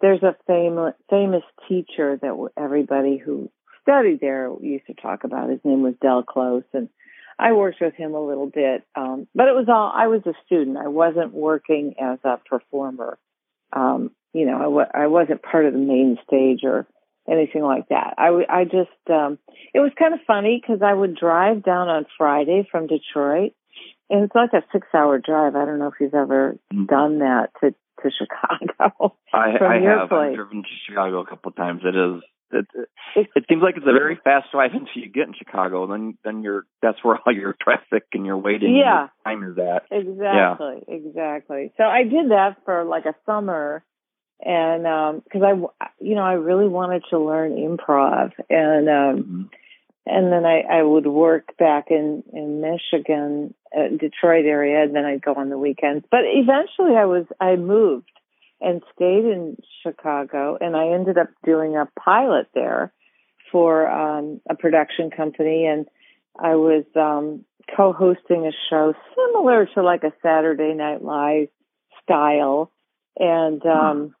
there's 0.00 0.22
a 0.22 0.36
famous 0.46 0.94
famous 1.08 1.42
teacher 1.68 2.18
that 2.20 2.48
everybody 2.56 3.16
who 3.16 3.50
studied 3.82 4.20
there 4.20 4.50
used 4.60 4.86
to 4.86 4.94
talk 4.94 5.24
about. 5.24 5.50
His 5.50 5.60
name 5.64 5.82
was 5.82 5.94
Del 6.02 6.22
Close, 6.22 6.64
and 6.72 6.88
I 7.38 7.52
worked 7.52 7.80
with 7.80 7.94
him 7.94 8.14
a 8.14 8.24
little 8.24 8.46
bit, 8.46 8.84
um, 8.94 9.26
but 9.34 9.48
it 9.48 9.54
was 9.54 9.66
all, 9.68 9.92
I 9.94 10.08
was 10.08 10.22
a 10.26 10.32
student. 10.46 10.78
I 10.78 10.88
wasn't 10.88 11.34
working 11.34 11.94
as 12.00 12.18
a 12.24 12.38
performer. 12.48 13.18
Um, 13.72 14.10
you 14.32 14.46
know, 14.46 14.56
I 14.56 14.62
w- 14.62 14.92
I 14.94 15.06
wasn't 15.06 15.42
part 15.42 15.66
of 15.66 15.72
the 15.72 15.78
main 15.78 16.18
stage 16.26 16.60
or 16.62 16.86
anything 17.28 17.62
like 17.62 17.88
that. 17.88 18.14
I, 18.16 18.26
w- 18.26 18.46
I 18.48 18.64
just, 18.64 19.10
um, 19.10 19.38
it 19.74 19.80
was 19.80 19.92
kind 19.98 20.14
of 20.14 20.20
funny 20.26 20.60
because 20.60 20.82
I 20.82 20.94
would 20.94 21.16
drive 21.16 21.62
down 21.62 21.88
on 21.88 22.06
Friday 22.16 22.66
from 22.70 22.86
Detroit 22.86 23.52
and 24.08 24.24
it's 24.24 24.34
like 24.34 24.52
a 24.52 24.64
six 24.72 24.86
hour 24.94 25.18
drive. 25.18 25.56
I 25.56 25.64
don't 25.64 25.78
know 25.78 25.88
if 25.88 25.94
you've 26.00 26.14
ever 26.14 26.58
mm-hmm. 26.72 26.86
done 26.86 27.18
that 27.20 27.50
to, 27.60 27.74
to 28.02 28.10
Chicago. 28.10 29.16
I, 29.32 29.58
from 29.58 29.72
I 29.72 29.78
your 29.78 29.98
have. 29.98 30.08
Place. 30.08 30.30
I've 30.30 30.36
driven 30.36 30.62
to 30.62 30.68
Chicago 30.88 31.20
a 31.20 31.26
couple 31.26 31.50
of 31.50 31.56
times. 31.56 31.82
It 31.84 31.96
is 31.96 32.22
it, 32.52 32.66
it, 33.16 33.26
it 33.34 33.44
seems 33.48 33.62
like 33.62 33.76
it's 33.76 33.86
a 33.86 33.92
very 33.92 34.18
fast 34.22 34.52
drive 34.52 34.70
until 34.72 35.02
you 35.02 35.08
get 35.08 35.26
in 35.26 35.34
Chicago. 35.34 35.86
Then 35.86 36.16
then 36.24 36.42
you're 36.42 36.64
that's 36.82 37.02
where 37.02 37.18
all 37.26 37.32
your 37.32 37.56
traffic 37.60 38.04
and 38.12 38.24
your 38.24 38.38
waiting 38.38 38.76
yeah. 38.76 39.08
time 39.24 39.42
is 39.42 39.58
at. 39.58 39.84
Exactly, 39.90 40.84
yeah. 40.88 40.94
exactly. 40.94 41.72
So 41.76 41.84
I 41.84 42.04
did 42.04 42.30
that 42.30 42.58
for 42.64 42.84
like 42.84 43.04
a 43.06 43.14
summer, 43.24 43.84
and 44.40 44.86
um 44.86 45.22
because 45.24 45.42
I 45.42 45.84
you 46.00 46.14
know 46.14 46.22
I 46.22 46.34
really 46.34 46.68
wanted 46.68 47.02
to 47.10 47.18
learn 47.18 47.52
improv, 47.52 48.32
and 48.48 48.88
um 48.88 49.22
mm-hmm. 49.22 49.42
And 50.06 50.32
then 50.32 50.44
I 50.44 50.60
I 50.60 50.82
would 50.82 51.06
work 51.06 51.56
back 51.58 51.86
in 51.90 52.22
in 52.32 52.60
Michigan, 52.60 53.54
uh, 53.76 53.88
Detroit 53.88 54.46
area, 54.46 54.82
and 54.82 54.94
then 54.94 55.04
I'd 55.04 55.22
go 55.22 55.34
on 55.34 55.50
the 55.50 55.58
weekends. 55.58 56.04
But 56.10 56.20
eventually 56.24 56.96
I 56.96 57.04
was 57.04 57.26
I 57.40 57.56
moved 57.56 58.10
and 58.60 58.82
stayed 58.94 59.24
in 59.24 59.56
Chicago 59.82 60.56
and 60.60 60.74
I 60.74 60.88
ended 60.94 61.18
up 61.18 61.28
doing 61.44 61.76
a 61.76 61.88
pilot 62.00 62.48
there 62.54 62.92
for 63.52 63.86
um 63.88 64.40
a 64.48 64.54
production 64.54 65.10
company 65.10 65.66
and 65.66 65.86
I 66.38 66.54
was 66.54 66.84
um 66.94 67.44
co-hosting 67.76 68.46
a 68.46 68.52
show 68.70 68.94
similar 69.14 69.66
to 69.74 69.82
like 69.82 70.04
a 70.04 70.12
Saturday 70.22 70.72
Night 70.72 71.02
Live 71.02 71.48
style 72.02 72.70
and 73.18 73.64
um, 73.66 74.14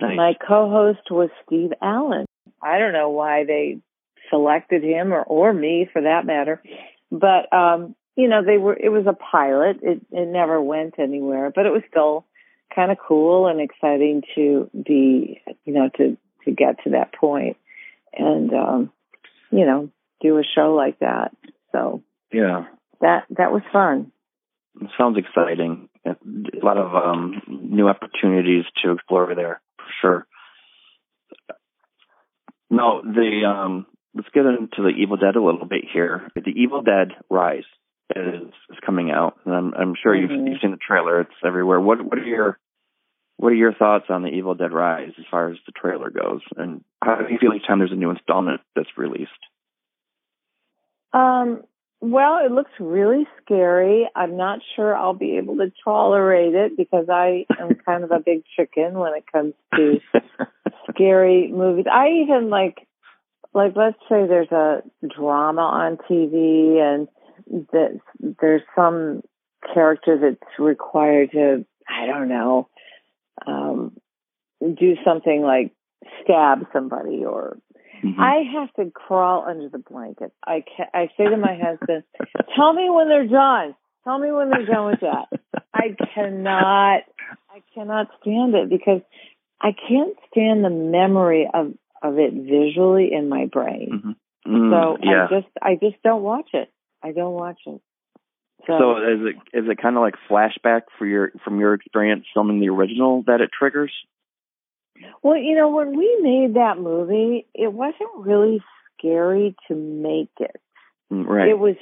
Nice. 0.00 0.16
my 0.16 0.34
co-host 0.46 1.10
was 1.10 1.30
Steve 1.46 1.72
Allen. 1.80 2.26
I 2.62 2.78
don't 2.78 2.92
know 2.92 3.10
why 3.10 3.44
they 3.44 3.78
selected 4.30 4.82
him 4.82 5.12
or 5.12 5.22
or 5.22 5.52
me 5.52 5.88
for 5.92 6.02
that 6.02 6.26
matter, 6.26 6.62
but 7.10 7.52
um, 7.52 7.94
you 8.16 8.28
know 8.28 8.44
they 8.44 8.58
were. 8.58 8.76
It 8.76 8.90
was 8.90 9.06
a 9.06 9.12
pilot. 9.12 9.78
It 9.82 10.00
it 10.10 10.28
never 10.28 10.60
went 10.60 10.98
anywhere, 10.98 11.52
but 11.54 11.66
it 11.66 11.72
was 11.72 11.82
still 11.90 12.26
kind 12.74 12.90
of 12.90 12.98
cool 13.06 13.46
and 13.46 13.60
exciting 13.60 14.22
to 14.34 14.70
be 14.72 15.40
you 15.64 15.72
know 15.72 15.90
to 15.96 16.16
to 16.44 16.50
get 16.50 16.82
to 16.84 16.90
that 16.90 17.14
point 17.14 17.56
and 18.12 18.52
um, 18.52 18.92
you 19.50 19.66
know 19.66 19.90
do 20.20 20.38
a 20.38 20.42
show 20.54 20.74
like 20.74 20.98
that. 21.00 21.32
So 21.72 22.02
yeah. 22.32 22.64
that 23.00 23.24
that 23.30 23.52
was 23.52 23.62
fun. 23.72 24.12
It 24.80 24.90
sounds 24.98 25.18
exciting. 25.18 25.88
A 26.04 26.16
lot 26.62 26.76
of 26.76 26.94
um, 26.94 27.42
new 27.48 27.88
opportunities 27.88 28.64
to 28.82 28.92
explore 28.92 29.34
there, 29.34 29.60
for 29.76 29.86
sure. 30.02 30.26
No, 32.68 33.00
the 33.02 33.46
um, 33.46 33.86
let's 34.14 34.28
get 34.32 34.46
into 34.46 34.82
the 34.82 34.92
Evil 34.96 35.16
Dead 35.16 35.36
a 35.36 35.42
little 35.42 35.66
bit 35.66 35.84
here. 35.92 36.30
The 36.34 36.50
Evil 36.50 36.82
Dead 36.82 37.08
Rise 37.30 37.64
is 38.14 38.48
is 38.70 38.78
coming 38.84 39.10
out, 39.10 39.38
and 39.44 39.54
I'm 39.54 39.74
I'm 39.74 39.94
sure 40.00 40.14
you've, 40.14 40.30
Mhm. 40.30 40.48
you've 40.50 40.60
seen 40.60 40.70
the 40.72 40.76
trailer. 40.76 41.20
It's 41.20 41.30
everywhere. 41.44 41.80
What 41.80 42.02
what 42.02 42.18
are 42.18 42.24
your 42.24 42.58
what 43.36 43.48
are 43.52 43.56
your 43.56 43.72
thoughts 43.74 44.06
on 44.10 44.22
the 44.22 44.28
Evil 44.28 44.54
Dead 44.54 44.72
Rise 44.72 45.12
as 45.18 45.24
far 45.30 45.50
as 45.50 45.56
the 45.66 45.72
trailer 45.72 46.10
goes, 46.10 46.40
and 46.56 46.84
how 47.02 47.16
do 47.16 47.32
you 47.32 47.38
feel 47.38 47.52
each 47.54 47.66
time 47.66 47.78
there's 47.80 47.92
a 47.92 47.96
new 47.96 48.10
installment 48.10 48.60
that's 48.76 48.96
released? 48.96 49.30
Um, 51.12 51.62
well, 52.00 52.44
it 52.44 52.50
looks 52.52 52.72
really 52.78 53.26
scary. 53.42 54.08
I'm 54.14 54.36
not 54.36 54.58
sure 54.76 54.94
I'll 54.96 55.14
be 55.14 55.38
able 55.38 55.56
to 55.56 55.72
tolerate 55.84 56.54
it 56.54 56.76
because 56.76 57.08
I 57.08 57.46
am 57.58 57.76
kind 57.76 58.04
of 58.04 58.10
a 58.10 58.18
big 58.20 58.42
chicken 58.56 58.94
when 58.94 59.14
it 59.14 59.24
comes 59.30 59.54
to 59.74 60.00
scary 60.90 61.48
movies. 61.50 61.86
I 61.90 62.08
even 62.22 62.50
like, 62.50 62.86
like, 63.54 63.74
let's 63.76 63.98
say 64.08 64.26
there's 64.26 64.50
a 64.50 64.82
drama 65.08 65.62
on 65.62 65.96
TV 66.10 66.78
and 66.80 67.08
that 67.72 68.00
there's 68.40 68.62
some 68.74 69.22
character 69.72 70.18
that's 70.20 70.58
required 70.58 71.30
to, 71.32 71.64
I 71.88 72.06
don't 72.06 72.28
know, 72.28 72.68
um, 73.46 73.96
do 74.60 74.96
something 75.04 75.42
like 75.42 75.72
stab 76.22 76.66
somebody 76.72 77.24
or 77.24 77.58
Mhm. 78.02 78.18
I 78.18 78.42
have 78.52 78.72
to 78.74 78.90
crawl 78.90 79.44
under 79.46 79.68
the 79.68 79.78
blanket. 79.78 80.32
I 80.46 80.62
ca- 80.76 80.90
I 80.92 81.08
say 81.16 81.28
to 81.28 81.36
my 81.36 81.54
husband, 81.54 82.04
"Tell 82.54 82.72
me 82.72 82.90
when 82.90 83.08
they're 83.08 83.26
done. 83.26 83.74
Tell 84.04 84.18
me 84.18 84.30
when 84.30 84.50
they're 84.50 84.66
done 84.66 84.86
with 84.86 85.00
that." 85.00 85.28
I 85.72 85.96
cannot, 86.12 87.04
I 87.50 87.62
cannot 87.72 88.08
stand 88.20 88.54
it 88.54 88.68
because 88.68 89.00
I 89.60 89.72
can't 89.72 90.14
stand 90.30 90.64
the 90.64 90.70
memory 90.70 91.48
of 91.52 91.72
of 92.04 92.18
it 92.18 92.32
visually 92.34 93.12
in 93.12 93.28
my 93.28 93.46
brain. 93.46 94.02
Mhm. 94.04 94.16
Mm, 94.46 94.70
So 94.70 94.98
yeah. 95.02 95.24
I 95.24 95.28
just 95.40 95.48
I 95.60 95.74
just 95.76 96.00
don't 96.04 96.22
watch 96.22 96.50
it. 96.52 96.70
I 97.02 97.12
don't 97.12 97.32
watch 97.34 97.60
it. 97.66 97.80
So, 98.66 98.78
So 98.78 98.96
is 98.98 99.20
it 99.22 99.36
is 99.58 99.68
it 99.68 99.78
kind 99.78 99.96
of 99.96 100.02
like 100.02 100.14
flashback 100.28 100.82
for 100.98 101.06
your 101.06 101.32
from 101.42 101.58
your 101.58 101.74
experience 101.74 102.26
filming 102.32 102.60
the 102.60 102.68
original 102.68 103.22
that 103.26 103.40
it 103.40 103.50
triggers? 103.58 103.92
well, 105.22 105.36
you 105.36 105.54
know, 105.56 105.70
when 105.70 105.96
we 105.96 106.18
made 106.22 106.54
that 106.54 106.78
movie, 106.78 107.46
it 107.54 107.72
wasn't 107.72 108.10
really 108.16 108.62
scary 108.96 109.56
to 109.68 109.74
make 109.74 110.30
it. 110.38 110.60
Mm, 111.12 111.26
Right. 111.26 111.48
It 111.48 111.58
was 111.58 111.76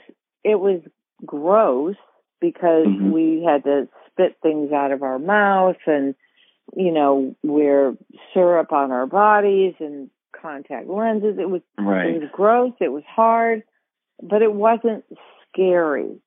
it 0.45 0.59
was 0.59 0.81
gross 1.25 1.97
because 2.41 2.87
Mhm. 2.87 3.12
we 3.12 3.43
had 3.43 3.64
to 3.64 3.88
spit 4.09 4.37
things 4.43 4.73
out 4.73 4.93
of 4.93 5.02
our 5.02 5.19
mouth 5.19 5.76
and 5.87 6.14
you 6.76 6.93
know 6.93 7.35
wear 7.43 7.95
syrup 8.33 8.73
on 8.73 8.91
our 8.91 9.07
bodies 9.07 9.75
and 9.81 10.11
contact 10.41 10.88
lenses. 10.88 11.37
It 11.38 11.49
was 11.49 11.62
right. 11.79 12.11
it 12.11 12.21
was 12.21 12.31
gross. 12.33 12.73
It 12.81 12.93
was 12.93 13.05
hard, 13.07 13.62
but 14.23 14.43
it 14.43 14.52
wasn't 14.52 15.05
scary. 15.49 16.21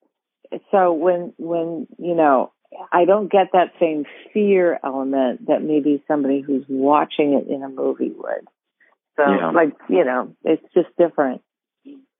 So 0.71 0.93
when 0.93 1.33
when 1.37 1.87
you 1.97 2.15
know 2.15 2.51
I 2.91 3.05
don't 3.05 3.31
get 3.31 3.47
that 3.53 3.73
same 3.79 4.05
fear 4.33 4.79
element 4.83 5.47
that 5.47 5.61
maybe 5.61 6.03
somebody 6.07 6.41
who's 6.41 6.65
watching 6.67 7.33
it 7.33 7.51
in 7.51 7.63
a 7.63 7.69
movie 7.69 8.11
would. 8.11 8.47
So 9.17 9.23
Yeah. 9.23 9.51
like 9.51 9.73
you 9.89 10.03
know 10.03 10.35
it's 10.43 10.63
just 10.73 10.89
different. 10.97 11.41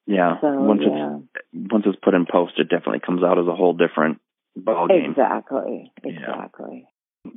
Yeah. 0.08 0.39
So 0.41 0.48
once 0.62 0.82
yeah. 0.86 1.17
it's 1.17 1.72
once 1.72 1.86
it's 1.88 2.00
put 2.01 2.13
in 2.13 2.25
post, 2.25 2.53
it 2.58 2.70
definitely 2.70 3.00
comes 3.00 3.24
out 3.24 3.39
as 3.39 3.48
a 3.48 3.55
whole 3.55 3.74
different 3.74 4.20
ball 4.55 4.88
game. 4.88 5.12
Exactly. 5.12 5.91
Exactly. 6.03 6.88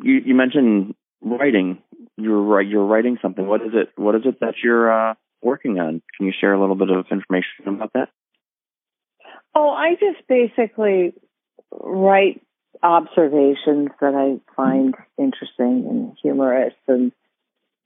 You 0.03 0.21
you 0.25 0.35
mentioned 0.35 0.95
writing. 1.23 1.83
You're. 2.17 2.63
You're 2.63 2.85
writing 2.85 3.19
something. 3.23 3.47
What 3.47 3.63
is 3.63 3.73
it? 3.73 3.91
What 3.97 4.15
is 4.15 4.23
it 4.25 4.41
that 4.41 4.55
you're 4.63 4.91
uh, 5.11 5.15
working 5.43 5.79
on? 5.79 6.03
Can 6.17 6.27
you 6.27 6.33
share 6.39 6.53
a 6.53 6.61
little 6.61 6.77
bit 6.77 6.91
of 6.91 7.07
information 7.11 7.67
about 7.67 7.93
that? 7.95 8.09
Oh, 9.55 9.71
I 9.71 9.95
just 9.95 10.27
basically 10.29 11.15
write 11.73 12.43
observations 12.83 13.89
that 14.01 14.15
I 14.15 14.41
find 14.55 14.95
interesting 15.17 15.87
and 15.89 16.17
humorous 16.23 16.75
and 16.87 17.13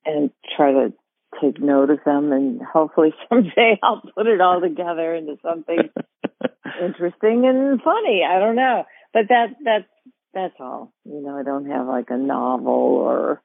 and 0.05 0.31
try 0.57 0.73
to 0.73 0.93
take 1.41 1.61
note 1.61 1.91
of 1.91 2.01
them 2.05 2.33
and 2.33 2.61
hopefully 2.61 3.15
someday 3.29 3.79
I'll 3.83 4.03
put 4.15 4.27
it 4.27 4.41
all 4.41 4.61
together 4.61 5.15
into 5.15 5.37
something 5.43 5.79
interesting 6.83 7.47
and 7.47 7.81
funny. 7.81 8.23
I 8.29 8.39
don't 8.39 8.57
know. 8.57 8.85
But 9.13 9.29
that 9.29 9.47
that's 9.65 10.12
that's 10.35 10.55
all. 10.61 10.93
You 11.05 11.23
know, 11.23 11.39
I 11.39 11.43
don't 11.43 11.71
have 11.71 11.87
like 11.87 12.11
a 12.11 12.17
novel 12.17 12.73
or 12.73 13.43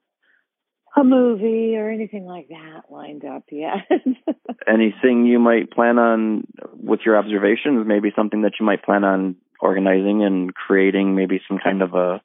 a 0.95 1.03
movie 1.03 1.75
or 1.75 1.89
anything 1.89 2.25
like 2.25 2.47
that 2.49 2.91
lined 2.91 3.23
up 3.23 3.43
yet. 3.51 3.87
Anything 4.67 5.25
you 5.25 5.39
might 5.39 5.71
plan 5.71 5.99
on 5.99 6.47
with 6.75 7.01
your 7.05 7.17
observations? 7.17 7.85
Maybe 7.85 8.11
something 8.15 8.41
that 8.41 8.53
you 8.59 8.65
might 8.65 8.83
plan 8.83 9.03
on 9.03 9.35
organizing 9.61 10.23
and 10.23 10.53
creating. 10.53 11.15
Maybe 11.15 11.41
some 11.47 11.59
kind 11.63 11.81
of 11.81 11.93
a 11.93 12.21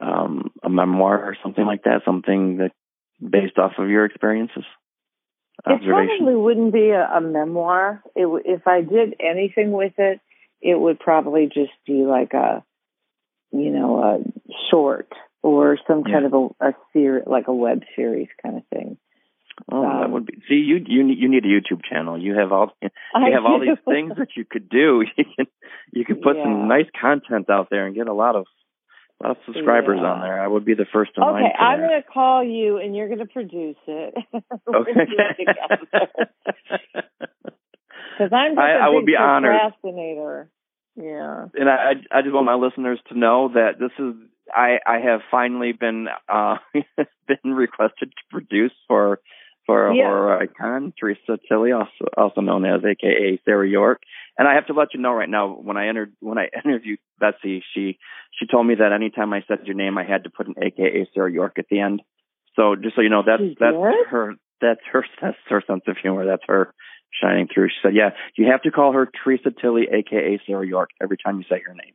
um, 0.00 0.50
a 0.62 0.68
memoir 0.68 1.24
or 1.24 1.36
something 1.42 1.64
like 1.64 1.84
that. 1.84 2.02
Something 2.04 2.58
that 2.58 2.72
based 3.20 3.58
off 3.58 3.72
of 3.78 3.88
your 3.88 4.04
experiences. 4.04 4.64
It 5.66 5.82
probably 5.86 6.34
wouldn't 6.34 6.72
be 6.72 6.90
a, 6.90 7.06
a 7.06 7.20
memoir. 7.20 8.02
It 8.16 8.22
w- 8.22 8.42
if 8.44 8.66
I 8.66 8.80
did 8.80 9.14
anything 9.20 9.72
with 9.72 9.92
it, 9.98 10.20
it 10.62 10.78
would 10.78 10.98
probably 10.98 11.46
just 11.46 11.72
be 11.86 12.04
like 12.04 12.32
a, 12.32 12.64
you 13.52 13.70
know, 13.70 14.02
a 14.02 14.18
short 14.70 15.08
or 15.42 15.78
some 15.88 16.04
kind 16.04 16.22
Yeah. 16.22 16.26
of 16.38 16.52
a, 16.60 16.68
a 16.68 16.72
series, 16.92 17.24
like 17.26 17.48
a 17.48 17.54
web 17.54 17.82
series 17.96 18.28
kind 18.42 18.56
of 18.58 18.62
thing. 18.68 18.96
Oh, 19.70 19.82
that 19.82 20.04
um, 20.06 20.12
would 20.12 20.26
be. 20.26 20.34
See, 20.48 20.54
you 20.54 20.76
you 20.86 21.02
need- 21.04 21.18
you 21.18 21.28
need 21.28 21.44
a 21.44 21.48
YouTube 21.48 21.82
channel. 21.84 22.18
You 22.20 22.34
have 22.34 22.50
all 22.52 22.72
you 22.82 22.88
have 23.34 23.44
all 23.44 23.60
these 23.60 23.76
things 23.84 24.12
that 24.16 24.28
you 24.36 24.44
could 24.44 24.68
do. 24.68 25.04
You 25.16 25.24
can 25.36 25.46
you 25.92 26.04
could 26.04 26.22
put 26.22 26.36
Yeah. 26.36 26.44
some 26.44 26.68
nice 26.68 26.86
content 26.98 27.50
out 27.50 27.68
there 27.70 27.86
and 27.86 27.94
get 27.94 28.06
a 28.08 28.12
lot 28.14 28.36
of 28.36 28.46
a 29.22 29.26
lot 29.28 29.30
of 29.36 29.42
subscribers 29.44 29.98
Yeah. 30.00 30.08
on 30.12 30.20
there. 30.22 30.40
I 30.40 30.46
would 30.46 30.64
be 30.64 30.72
the 30.74 30.86
first 30.90 31.10
in 31.16 31.22
line. 31.22 31.44
Okay, 31.44 31.52
I'm 31.58 31.78
going 31.80 32.00
to 32.00 32.08
call 32.08 32.42
you, 32.42 32.78
and 32.78 32.96
you're 32.96 33.08
going 33.08 33.18
to 33.18 33.26
produce 33.26 33.76
it. 33.86 34.14
Okay. 34.74 34.92
Because 38.18 38.32
I'm 38.32 38.52
just 38.52 38.58
I- 38.60 38.72
a 38.78 38.78
I 38.84 38.88
would 38.88 39.00
big 39.06 39.14
be 39.14 39.16
honored. 39.16 39.58
procrastinator. 39.60 40.50
Yeah. 40.96 41.46
and 41.54 41.68
I 41.68 41.92
I 42.12 42.22
just 42.22 42.34
want 42.34 42.46
my 42.46 42.54
listeners 42.54 42.98
to 43.08 43.18
know 43.18 43.48
that 43.54 43.78
this 43.78 43.92
is 43.98 44.14
I 44.54 44.78
I 44.86 44.98
have 45.00 45.20
finally 45.30 45.72
been 45.72 46.08
uh 46.28 46.56
been 47.28 47.54
requested 47.54 48.10
to 48.10 48.22
produce 48.30 48.72
for 48.88 49.20
for 49.66 49.88
a 49.88 49.94
Yeah. 49.94 50.04
horror 50.08 50.38
icon 50.42 50.92
Theresa 50.98 51.38
Tilly, 51.48 51.72
also 51.72 52.04
also 52.16 52.40
known 52.40 52.64
as 52.64 52.84
AKA 52.84 53.40
Sarah 53.44 53.68
York. 53.68 54.02
And 54.36 54.48
I 54.48 54.54
have 54.54 54.66
to 54.66 54.72
let 54.72 54.94
you 54.94 55.00
know 55.00 55.12
right 55.12 55.28
now 55.28 55.48
when 55.50 55.76
I 55.76 55.88
entered 55.88 56.12
when 56.20 56.38
I 56.38 56.48
interviewed 56.64 56.98
Betsy, 57.20 57.62
she 57.74 57.98
she 58.38 58.46
told 58.46 58.66
me 58.66 58.74
that 58.76 58.92
anytime 58.92 59.32
I 59.32 59.42
said 59.46 59.66
your 59.66 59.76
name, 59.76 59.96
I 59.98 60.04
had 60.04 60.24
to 60.24 60.30
put 60.30 60.48
an 60.48 60.54
AKA 60.60 61.08
Sarah 61.14 61.30
York 61.32 61.58
at 61.58 61.66
the 61.70 61.80
end. 61.80 62.02
So 62.56 62.74
just 62.74 62.96
so 62.96 63.02
you 63.02 63.10
know, 63.10 63.22
that's 63.24 63.42
She 63.42 63.56
that's 63.60 63.76
did? 63.76 64.06
her 64.08 64.34
that's 64.60 64.80
her 64.92 65.04
that's 65.22 65.36
her 65.48 65.62
sense 65.66 65.82
of 65.86 65.96
humor. 65.98 66.26
That's 66.26 66.42
her 66.48 66.74
shining 67.22 67.48
through. 67.52 67.68
She 67.68 67.76
said, 67.82 67.94
"Yeah, 67.94 68.10
you 68.36 68.46
have 68.50 68.62
to 68.62 68.70
call 68.70 68.92
her 68.92 69.06
Theresa 69.24 69.50
Tilly, 69.60 69.88
AKA 69.92 70.40
Sarah 70.46 70.66
York, 70.66 70.90
every 71.02 71.16
time 71.16 71.38
you 71.38 71.44
say 71.48 71.60
her 71.66 71.74
name." 71.74 71.94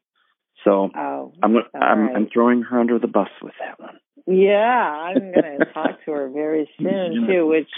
So 0.63 0.89
Oh. 0.95 1.31
I'm 1.43 1.53
gonna- 1.53 1.65
I'm, 1.74 2.07
right. 2.07 2.15
I'm 2.15 2.27
throwing 2.27 2.63
her 2.63 2.79
under 2.79 2.98
the 3.00 3.07
bus 3.07 3.29
with 3.41 3.53
that 3.60 3.79
one. 3.79 4.00
Yeah, 4.27 4.55
I'm 4.55 5.31
going 5.31 5.60
to 5.60 5.65
talk 5.72 6.03
to 6.05 6.12
her 6.12 6.29
very 6.29 6.67
soon 6.79 7.27
too, 7.27 7.45
which 7.45 7.69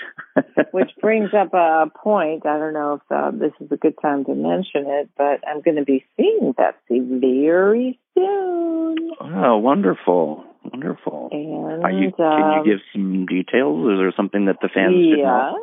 which 0.72 0.91
brings 1.01 1.34
up 1.34 1.53
a 1.53 1.91
point. 1.94 2.46
I 2.46 2.58
don't 2.58 2.74
know 2.74 2.94
if 2.94 3.01
uh, 3.12 3.32
this 3.32 3.51
is 3.60 3.70
a 3.72 3.75
good 3.75 3.96
time 4.01 4.24
to 4.25 4.34
mention 4.34 4.86
it, 4.88 5.10
but 5.17 5.41
I'm 5.46 5.62
going 5.62 5.75
to 5.75 5.84
be 5.84 6.06
seeing 6.15 6.53
Betsy 6.56 7.01
very 7.01 8.00
soon. 8.15 9.12
oh, 9.20 9.58
wonderful, 9.58 10.46
wonderful. 10.63 11.29
And 11.34 12.00
you, 12.00 12.08
um, 12.08 12.13
can 12.17 12.65
you 12.65 12.72
give 12.72 12.79
some 12.94 13.25
details? 13.25 13.84
Is 13.91 14.00
there 14.00 14.13
something 14.15 14.46
that 14.46 14.58
the 14.62 14.70
fans 14.74 14.96
should 14.96 15.20
yeah, 15.20 15.25
know? 15.51 15.60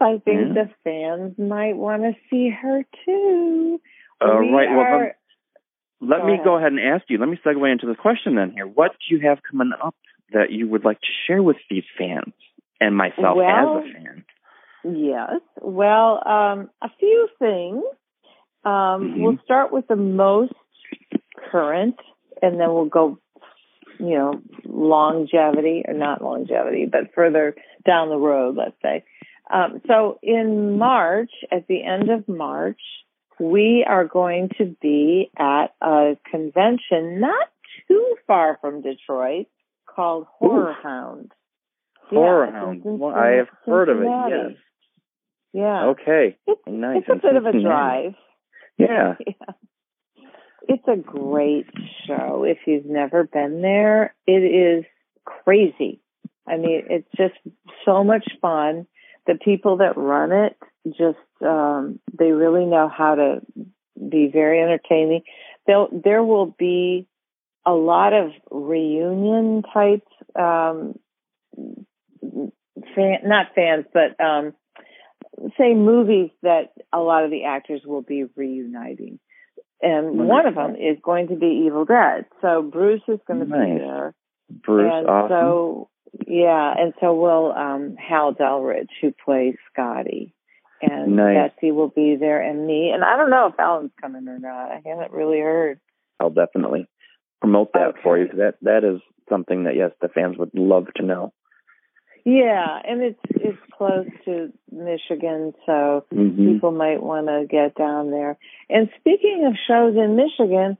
I 0.00 0.18
think 0.24 0.54
Yeah. 0.54 0.64
the 0.64 0.70
fans 0.84 1.38
might 1.38 1.76
want 1.76 2.02
to 2.02 2.14
see 2.30 2.50
her 2.50 2.84
too. 3.04 3.80
Uh, 4.20 4.38
we 4.40 4.50
right. 4.52 4.70
Well, 4.70 4.80
are, 4.80 5.16
let 6.00 6.20
Go 6.20 6.26
me 6.26 6.32
ahead. 6.34 6.44
go 6.44 6.56
ahead 6.56 6.72
and 6.72 6.80
ask 6.80 7.04
you. 7.08 7.18
Let 7.18 7.28
me 7.28 7.38
segue 7.44 7.70
into 7.72 7.86
the 7.86 7.94
question 7.94 8.34
then 8.36 8.50
here. 8.52 8.66
What 8.66 8.92
do 8.92 9.14
you 9.14 9.28
have 9.28 9.38
coming 9.50 9.72
up 9.82 9.94
that 10.32 10.50
you 10.50 10.68
would 10.68 10.84
like 10.84 11.00
to 11.00 11.06
share 11.26 11.42
with 11.42 11.56
these 11.70 11.84
fans 11.96 12.32
and 12.80 12.96
myself 12.96 13.36
Well, 13.36 13.78
as 13.78 13.84
a 13.84 13.92
fan? 13.92 14.24
Yes. 14.84 15.40
Well, 15.60 16.22
um, 16.26 16.70
a 16.82 16.88
few 16.98 17.28
things. 17.38 17.82
Um, 18.64 19.14
Mhm. 19.14 19.22
We'll 19.22 19.38
start 19.44 19.72
with 19.72 19.86
the 19.88 19.96
most 19.96 20.52
current, 21.50 21.98
and 22.42 22.60
then 22.60 22.72
we'll 22.72 22.84
go, 22.86 23.18
you 23.98 24.16
know, 24.18 24.40
longevity 24.64 25.84
or 25.86 25.94
not 25.94 26.22
longevity, 26.22 26.86
but 26.86 27.12
further 27.14 27.56
down 27.84 28.08
the 28.08 28.16
road, 28.18 28.56
let's 28.56 28.80
say. 28.82 29.04
Um, 29.52 29.80
so 29.86 30.18
in 30.22 30.78
March, 30.78 31.30
at 31.50 31.66
the 31.68 31.82
end 31.82 32.10
of 32.10 32.28
March, 32.28 32.80
we 33.40 33.84
are 33.88 34.04
going 34.04 34.50
to 34.58 34.76
be 34.80 35.30
at 35.38 35.68
a 35.80 36.16
convention 36.30 37.20
not 37.20 37.48
too 37.86 38.16
far 38.26 38.58
from 38.60 38.82
Detroit 38.82 39.46
called 39.86 40.26
Horror 40.38 40.74
Hound. 40.82 41.32
Horror 42.10 42.46
in 42.46 42.52
Hound. 42.52 42.80
Well, 42.84 43.14
I 43.14 43.36
have 43.36 43.48
heard 43.64 43.88
of 43.88 43.98
it. 44.00 44.06
Yes. 44.28 44.58
Yeah. 45.52 45.86
Okay. 45.88 46.36
It's, 46.46 46.60
Nice. 46.66 47.02
it's 47.02 47.08
a 47.08 47.26
bit 47.26 47.36
of 47.36 47.46
a 47.46 47.60
drive. 47.60 48.14
Yeah. 48.76 49.14
Yeah. 49.26 49.54
It's 50.70 50.86
a 50.86 50.96
great 50.96 51.66
show. 52.06 52.44
If 52.44 52.58
you've 52.66 52.84
never 52.84 53.24
been 53.24 53.62
there, 53.62 54.14
it 54.26 54.32
is 54.32 54.84
crazy. 55.24 56.02
I 56.46 56.58
mean, 56.58 56.82
it's 56.90 57.08
just 57.16 57.34
so 57.86 58.04
much 58.04 58.28
fun. 58.42 58.86
The 59.28 59.36
people 59.36 59.76
that 59.76 59.96
run 59.96 60.32
it 60.32 60.56
just 60.88 61.18
um 61.42 62.00
they 62.18 62.32
really 62.32 62.64
know 62.64 62.88
how 62.88 63.14
to 63.14 63.40
be 63.96 64.28
very 64.32 64.60
entertaining. 64.60 65.22
There 65.66 65.86
there 65.92 66.24
will 66.24 66.46
be 66.58 67.06
a 67.66 67.72
lot 67.72 68.12
of 68.14 68.30
reunion 68.50 69.62
type 69.72 70.06
um 70.34 70.98
fan 72.94 73.18
not 73.24 73.54
fans 73.54 73.84
but 73.92 74.18
um 74.24 74.54
say 75.58 75.74
movies 75.74 76.30
that 76.42 76.72
a 76.92 76.98
lot 76.98 77.24
of 77.24 77.30
the 77.30 77.44
actors 77.44 77.82
will 77.84 78.02
be 78.02 78.24
reuniting. 78.36 79.20
And 79.80 80.26
one 80.26 80.46
of 80.46 80.56
them 80.56 80.74
is 80.74 80.98
going 81.02 81.28
to 81.28 81.36
be 81.36 81.64
Evil 81.66 81.84
Dead. 81.84 82.26
So 82.42 82.62
Bruce 82.62 83.02
is 83.06 83.20
going 83.28 83.40
to 83.40 83.46
Nice. 83.46 83.74
be 83.74 83.78
there. 83.78 84.14
Bruce, 84.50 84.90
and 84.94 85.08
awesome. 85.08 85.28
so 85.30 85.88
yeah, 86.26 86.74
and 86.76 86.94
so 87.00 87.14
will 87.14 87.52
um 87.52 87.96
Hal 87.96 88.34
Delrich 88.34 88.88
who 89.00 89.12
plays 89.24 89.54
Scotty. 89.72 90.34
And 90.80 91.16
Nice. 91.16 91.50
Betsy 91.56 91.72
will 91.72 91.88
be 91.88 92.14
there 92.14 92.40
and 92.40 92.64
me. 92.64 92.92
And 92.94 93.02
I 93.02 93.16
don't 93.16 93.30
know 93.30 93.46
if 93.48 93.58
Alan's 93.58 93.90
coming 94.00 94.28
or 94.28 94.38
not. 94.38 94.70
I 94.70 94.80
haven't 94.86 95.10
really 95.10 95.40
heard. 95.40 95.80
I'll 96.20 96.30
definitely 96.30 96.86
promote 97.40 97.72
that 97.72 97.94
for 98.00 98.16
you. 98.16 98.28
That 98.28 98.54
that 98.62 98.84
is 98.84 99.00
something 99.28 99.64
that 99.64 99.74
yes, 99.74 99.90
the 100.00 100.08
fans 100.08 100.36
would 100.38 100.50
love 100.54 100.86
to 100.96 101.04
know. 101.04 101.32
Yeah, 102.24 102.78
and 102.86 103.02
it's 103.02 103.18
it's 103.30 103.58
close 103.76 104.06
to 104.26 104.52
Michigan, 104.70 105.52
so 105.66 106.04
Mm-hmm. 106.14 106.52
people 106.52 106.70
might 106.72 107.02
want 107.02 107.26
to 107.26 107.46
get 107.48 107.74
down 107.74 108.10
there. 108.10 108.38
And 108.68 108.88
speaking 109.00 109.46
of 109.46 109.54
shows 109.66 109.96
in 109.96 110.14
Michigan, 110.16 110.76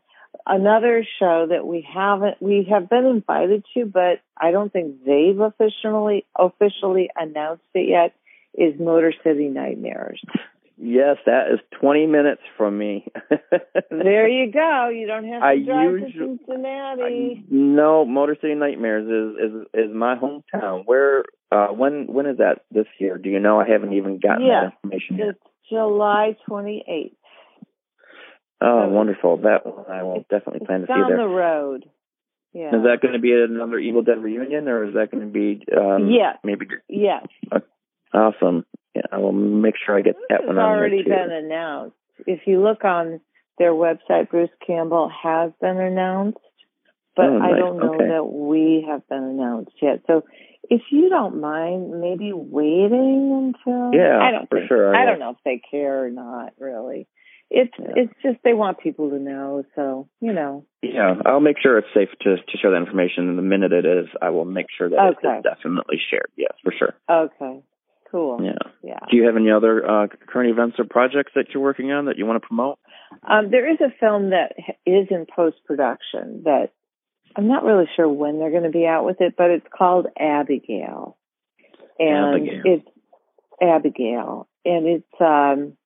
another 0.48 1.04
show 1.18 1.46
that 1.50 1.66
we 1.66 1.86
haven't 1.92 2.40
we 2.40 2.66
have 2.70 2.88
been 2.88 3.04
invited 3.06 3.64
to, 3.74 3.84
but 3.86 4.20
I 4.36 4.50
don't 4.50 4.72
think 4.72 5.04
they've 5.04 5.38
officially 5.38 6.24
officially 6.38 7.10
announced 7.16 7.62
it 7.74 7.88
yet. 7.88 8.14
Is 8.54 8.78
Motor 8.80 9.12
City 9.22 9.48
Nightmares? 9.48 10.20
Yes, 10.80 11.16
that 11.26 11.48
is 11.52 11.58
20 11.80 12.06
minutes 12.06 12.40
from 12.56 12.78
me. 12.78 13.06
there 13.90 14.28
you 14.28 14.50
go. 14.52 14.88
You 14.88 15.06
don't 15.08 15.26
have 15.28 15.40
to 15.42 15.46
I 15.46 15.58
drive 15.58 16.12
to 16.12 16.38
Cincinnati. 16.46 17.44
no, 17.50 18.04
Motor 18.04 18.36
City 18.40 18.54
Nightmares 18.54 19.06
is 19.06 19.50
is 19.50 19.66
is 19.90 19.94
my 19.94 20.14
hometown. 20.16 20.82
Where 20.86 21.24
uh 21.52 21.68
when 21.68 22.06
when 22.06 22.26
is 22.26 22.38
that 22.38 22.62
this 22.70 22.86
year? 22.98 23.18
Do 23.18 23.28
you 23.28 23.40
know? 23.40 23.60
I 23.60 23.68
haven't 23.68 23.92
even 23.94 24.18
gotten 24.18 24.46
Yeah. 24.46 24.64
that 24.66 24.72
information 24.84 25.18
yet. 25.18 25.28
It's 25.30 25.40
July 25.68 26.36
twenty 26.46 26.84
eighth. 26.88 27.16
Oh, 28.60 28.86
so- 28.86 28.88
wonderful. 28.92 29.36
That 29.38 29.64
one 29.66 29.86
I 29.90 30.02
will 30.02 30.24
definitely 30.30 30.66
plan 30.66 30.80
to 30.80 30.84
It's 30.84 30.92
see 30.92 31.00
down 31.00 31.16
the 31.16 31.26
road. 31.28 31.84
Yeah. 32.52 32.74
Is 32.76 32.82
that 32.84 33.00
going 33.02 33.12
to 33.14 33.20
be 33.20 33.32
another 33.32 33.78
Evil 33.78 34.02
Dead 34.02 34.22
reunion, 34.22 34.68
or 34.68 34.84
is 34.88 34.94
that 34.94 35.10
going 35.10 35.26
to 35.26 35.32
be 35.32 35.62
um, 35.76 36.08
Yes. 36.10 36.38
maybe 36.42 36.66
Yeah. 36.88 37.20
awesome? 38.12 38.64
Yeah, 38.94 39.02
I 39.12 39.18
will 39.18 39.32
make 39.32 39.74
sure 39.76 39.96
I 39.96 40.00
get 40.00 40.16
that 40.30 40.46
one 40.46 40.58
on 40.58 40.64
already 40.78 41.02
there 41.06 41.28
been 41.28 41.36
announced. 41.44 41.94
If 42.26 42.46
you 42.46 42.62
look 42.62 42.84
on 42.84 43.20
their 43.58 43.72
website, 43.72 44.30
Bruce 44.30 44.50
Campbell 44.66 45.10
has 45.22 45.52
been 45.60 45.78
announced, 45.78 46.38
but 47.14 47.26
Oh, 47.26 47.38
I 47.40 47.52
don't 47.56 47.78
know 47.78 47.94
Okay. 47.94 48.08
that 48.08 48.24
we 48.24 48.84
have 48.88 49.06
been 49.08 49.22
announced 49.22 49.72
yet. 49.82 50.00
So 50.06 50.24
if 50.70 50.80
you 50.90 51.10
don't 51.10 51.40
mind, 51.40 52.00
maybe 52.00 52.32
waiting 52.32 53.54
until 53.66 53.92
Yeah, 53.94 54.18
I 54.20 54.30
don't 54.32 54.48
for 54.48 54.56
think, 54.58 54.68
sure, 54.68 54.96
I 54.96 55.02
I 55.02 55.04
don't 55.04 55.18
know 55.18 55.30
if 55.30 55.36
they 55.44 55.58
care 55.70 56.04
or 56.06 56.10
not. 56.10 56.54
Really, 56.58 57.06
it's 57.50 57.72
Yeah. 57.78 57.92
it's 57.96 58.12
just 58.22 58.38
they 58.44 58.52
want 58.54 58.78
people 58.78 59.10
to 59.10 59.18
know. 59.18 59.64
So 59.74 60.08
you 60.20 60.32
know, 60.32 60.64
Yeah, 60.82 61.20
I'll 61.24 61.40
make 61.40 61.58
sure 61.58 61.78
it's 61.78 61.88
safe 61.94 62.10
to 62.22 62.36
to 62.36 62.58
share 62.58 62.70
that 62.72 62.76
information. 62.78 63.28
And 63.28 63.38
the 63.38 63.42
minute 63.42 63.72
it 63.72 63.84
is, 63.86 64.06
I 64.20 64.30
will 64.30 64.44
make 64.44 64.66
sure 64.76 64.88
that 64.88 64.98
Okay. 65.16 65.36
it's 65.38 65.44
definitely 65.44 65.98
shared. 66.10 66.30
Yes, 66.36 66.52
for 66.62 66.72
sure. 66.72 66.94
okay, 67.10 67.62
cool, 68.10 68.42
Yeah. 68.42 68.58
yeah. 68.82 68.98
Do 69.10 69.16
you 69.16 69.24
have 69.26 69.36
any 69.36 69.50
other 69.50 69.84
uh, 69.88 70.06
current 70.26 70.50
events 70.50 70.78
or 70.78 70.84
projects 70.84 71.32
that 71.34 71.46
you're 71.54 71.62
working 71.62 71.90
on 71.92 72.06
that 72.06 72.18
you 72.18 72.26
want 72.26 72.40
to 72.42 72.46
promote? 72.46 72.78
Um, 73.22 73.50
there 73.50 73.70
is 73.70 73.78
a 73.80 73.90
film 73.98 74.30
that 74.30 74.52
is 74.86 75.08
in 75.10 75.26
post 75.34 75.56
production 75.64 76.42
that 76.44 76.70
I'm 77.36 77.46
not 77.48 77.64
really 77.64 77.88
sure 77.96 78.08
when 78.08 78.38
they're 78.38 78.50
going 78.50 78.64
to 78.64 78.70
be 78.70 78.86
out 78.86 79.04
with 79.04 79.20
it, 79.20 79.34
but 79.36 79.50
it's 79.50 79.66
called 79.76 80.06
Abigail, 80.18 81.16
and 81.98 82.34
Abigail. 82.34 82.62
it's 82.64 82.88
Abigail, 83.60 84.48
and 84.64 84.86
it's 84.86 85.20
um, 85.20 85.76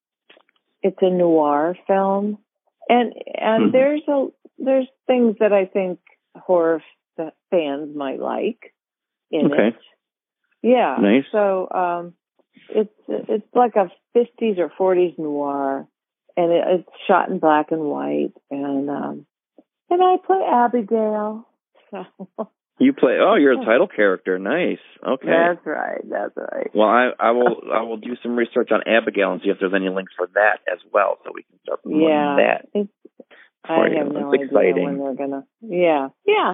it's 0.83 0.99
a 1.01 1.11
noir 1.11 1.77
film, 1.87 2.39
and 2.89 3.13
and 3.35 3.65
Mhm. 3.69 3.73
there's 3.73 4.09
a 4.09 4.29
there's 4.59 4.89
things 5.07 5.37
that 5.41 5.53
I 5.53 5.67
think 5.67 6.01
horror 6.37 6.83
f- 7.19 7.33
fans 7.51 7.95
might 7.97 8.21
like 8.21 8.75
in 9.31 9.53
Okay. 9.53 9.69
it. 9.69 9.77
Yeah. 10.63 10.97
Nice. 11.01 11.25
So 11.33 11.69
um, 11.71 12.15
it's 12.69 12.95
it's 13.09 13.55
like 13.55 13.77
a 13.77 13.91
50s 14.15 14.59
or 14.59 14.69
40s 14.71 15.19
noir, 15.19 15.87
and 16.37 16.53
it, 16.53 16.65
it's 16.69 16.89
shot 17.07 17.29
in 17.31 17.39
black 17.39 17.73
and 17.73 17.83
white, 17.85 18.33
and 18.51 18.91
um, 18.91 19.27
and 19.91 20.03
I 20.03 20.17
play 20.25 20.43
Abigail. 20.45 21.47
So 21.91 22.07
You 22.79 22.93
play. 22.93 23.19
Oh, 23.21 23.37
you're 23.37 23.61
a 23.61 23.65
title 23.65 23.87
character. 23.87 24.39
Nice. 24.39 24.79
Okay. 25.07 25.29
that's 25.29 25.65
right. 25.67 26.01
That's 26.09 26.33
right. 26.37 26.71
Well, 26.75 26.89
I, 26.89 27.11
I 27.21 27.31
will 27.31 27.63
I 27.73 27.83
will 27.83 27.99
do 27.99 28.17
some 28.23 28.35
research 28.35 28.71
on 28.73 28.81
Abigail 28.87 29.33
and 29.33 29.41
see 29.43 29.51
if 29.51 29.59
there's 29.61 29.75
any 29.75 29.89
links 29.89 30.13
for 30.17 30.29
that 30.35 30.59
as 30.73 30.79
well, 30.93 31.19
so 31.25 31.31
we 31.35 31.43
can 31.43 31.59
start 31.63 31.83
promoting 31.83 32.09
Yeah. 32.09 32.37
that. 32.39 32.69
It's, 32.75 32.91
I 33.65 33.87
you. 33.89 33.99
have 33.99 34.13
no 34.13 34.33
It's 34.33 34.43
idea 34.43 34.47
exciting. 34.47 34.85
when 34.85 34.99
they're 34.99 35.27
gonna. 35.27 35.45
Yeah. 35.61 36.09
Yeah. 36.27 36.53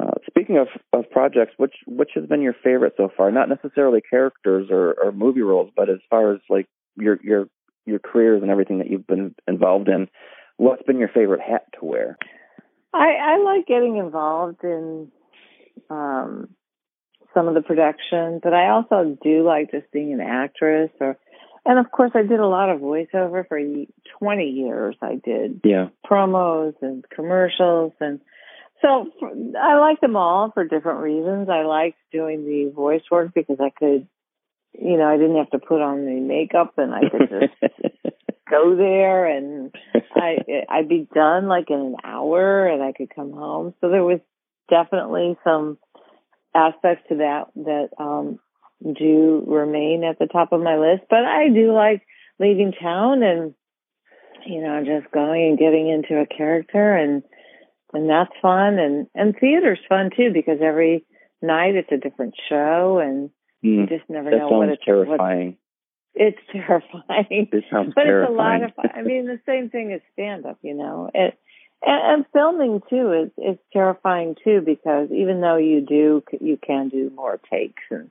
Uh, 0.00 0.12
speaking 0.26 0.56
of 0.56 0.68
of 0.94 1.10
projects, 1.10 1.52
which 1.58 1.74
which 1.86 2.10
has 2.14 2.24
been 2.26 2.40
your 2.40 2.54
favorite 2.64 2.94
so 2.96 3.10
far? 3.14 3.30
Not 3.30 3.48
necessarily 3.50 4.00
characters 4.00 4.68
or, 4.70 4.94
or 5.02 5.12
movie 5.12 5.42
roles, 5.42 5.70
but 5.76 5.90
as 5.90 5.98
far 6.08 6.32
as 6.32 6.40
like 6.48 6.66
your 6.96 7.18
your 7.22 7.48
your 7.84 7.98
careers 7.98 8.40
and 8.42 8.50
everything 8.50 8.78
that 8.78 8.88
you've 8.90 9.06
been 9.06 9.34
involved 9.46 9.88
in, 9.88 10.08
what's 10.56 10.82
been 10.84 10.98
your 10.98 11.08
favorite 11.08 11.40
hat 11.42 11.66
to 11.78 11.84
wear? 11.84 12.16
I, 12.94 13.08
I 13.20 13.38
like 13.42 13.66
getting 13.66 13.96
involved 13.96 14.62
in 14.64 15.10
um, 15.90 16.48
some 17.34 17.48
of 17.48 17.54
the 17.54 17.62
production, 17.62 18.40
but 18.42 18.52
I 18.52 18.68
also 18.70 19.16
do 19.22 19.42
like 19.44 19.70
just 19.70 19.90
being 19.92 20.12
an 20.12 20.20
actress. 20.20 20.90
Or, 21.00 21.16
and 21.64 21.78
of 21.78 21.90
course, 21.90 22.12
I 22.14 22.22
did 22.22 22.40
a 22.40 22.46
lot 22.46 22.70
of 22.70 22.80
voiceover 22.80 23.46
for 23.46 23.58
y- 23.58 23.86
20 24.18 24.50
years. 24.50 24.96
I 25.00 25.16
did 25.24 25.60
Yeah. 25.64 25.88
promos 26.06 26.74
and 26.82 27.04
commercials, 27.10 27.92
and 28.00 28.20
so 28.82 29.10
for, 29.18 29.30
I 29.58 29.78
like 29.78 30.00
them 30.00 30.16
all 30.16 30.50
for 30.52 30.64
different 30.64 31.00
reasons. 31.00 31.48
I 31.48 31.62
liked 31.62 31.98
doing 32.10 32.44
the 32.44 32.72
voice 32.74 33.02
work 33.10 33.32
because 33.34 33.58
I 33.60 33.70
could, 33.70 34.08
you 34.78 34.96
know, 34.98 35.06
I 35.06 35.16
didn't 35.16 35.36
have 35.36 35.50
to 35.50 35.58
put 35.58 35.80
on 35.80 36.04
the 36.04 36.20
makeup, 36.20 36.74
and 36.78 36.92
I 36.92 37.08
could 37.08 37.30
just 37.30 37.72
go 38.50 38.76
there 38.76 39.26
and 39.26 39.74
I 40.14 40.38
I'd 40.68 40.88
be 40.88 41.08
done 41.14 41.48
like 41.48 41.70
in 41.70 41.78
an 41.80 41.96
hour 42.04 42.66
and 42.66 42.82
I 42.82 42.92
could 42.92 43.14
come 43.14 43.32
home. 43.32 43.72
So 43.80 43.88
there 43.88 44.04
was 44.04 44.20
definitely 44.68 45.36
some 45.44 45.78
aspects 46.54 47.04
to 47.08 47.16
that 47.16 47.44
that 47.56 47.88
um 47.98 48.38
do 48.82 49.44
remain 49.46 50.02
at 50.04 50.18
the 50.18 50.26
top 50.26 50.52
of 50.52 50.60
my 50.60 50.76
list. 50.76 51.02
But 51.08 51.24
I 51.24 51.48
do 51.48 51.72
like 51.72 52.02
leaving 52.38 52.72
town 52.72 53.22
and 53.22 53.54
you 54.44 54.60
know, 54.60 54.82
just 54.84 55.12
going 55.12 55.50
and 55.50 55.58
getting 55.58 55.88
into 55.88 56.20
a 56.20 56.26
character 56.26 56.96
and 56.96 57.22
and 57.92 58.08
that's 58.10 58.32
fun 58.40 58.78
and 58.78 59.06
and 59.14 59.34
theater's 59.38 59.78
fun 59.88 60.10
too 60.16 60.30
because 60.32 60.58
every 60.62 61.04
night 61.40 61.74
it's 61.76 61.92
a 61.92 61.96
different 61.96 62.34
show 62.48 62.98
and 62.98 63.30
you 63.60 63.82
Hmm. 63.82 63.86
just 63.94 64.08
never 64.10 64.30
know 64.30 64.48
what 64.48 64.68
it's 64.70 64.82
what 64.86 64.94
terrifying. 65.06 65.56
it's 66.14 66.38
terrifying. 66.52 67.48
It 67.52 67.64
sounds 67.70 67.92
but 67.94 68.02
terrifying. 68.04 68.24
it's 68.24 68.30
a 68.30 68.42
lot 68.42 68.62
of 68.64 68.74
fun. 68.74 68.90
I 68.94 69.02
mean, 69.02 69.26
the 69.26 69.40
same 69.46 69.70
thing 69.70 69.92
as 69.92 70.00
stand 70.12 70.44
up, 70.46 70.58
you 70.62 70.74
know. 70.74 71.08
It 71.14 71.38
And, 71.84 72.14
and 72.14 72.26
filming 72.32 72.80
too 72.88 73.12
is 73.12 73.30
is 73.44 73.58
terrifying 73.72 74.36
too 74.44 74.60
because 74.64 75.10
even 75.10 75.40
though 75.40 75.56
you 75.56 75.80
do 75.80 76.22
you 76.40 76.56
can 76.56 76.88
do 76.88 77.10
more 77.14 77.40
takes 77.50 77.82
and 77.90 78.10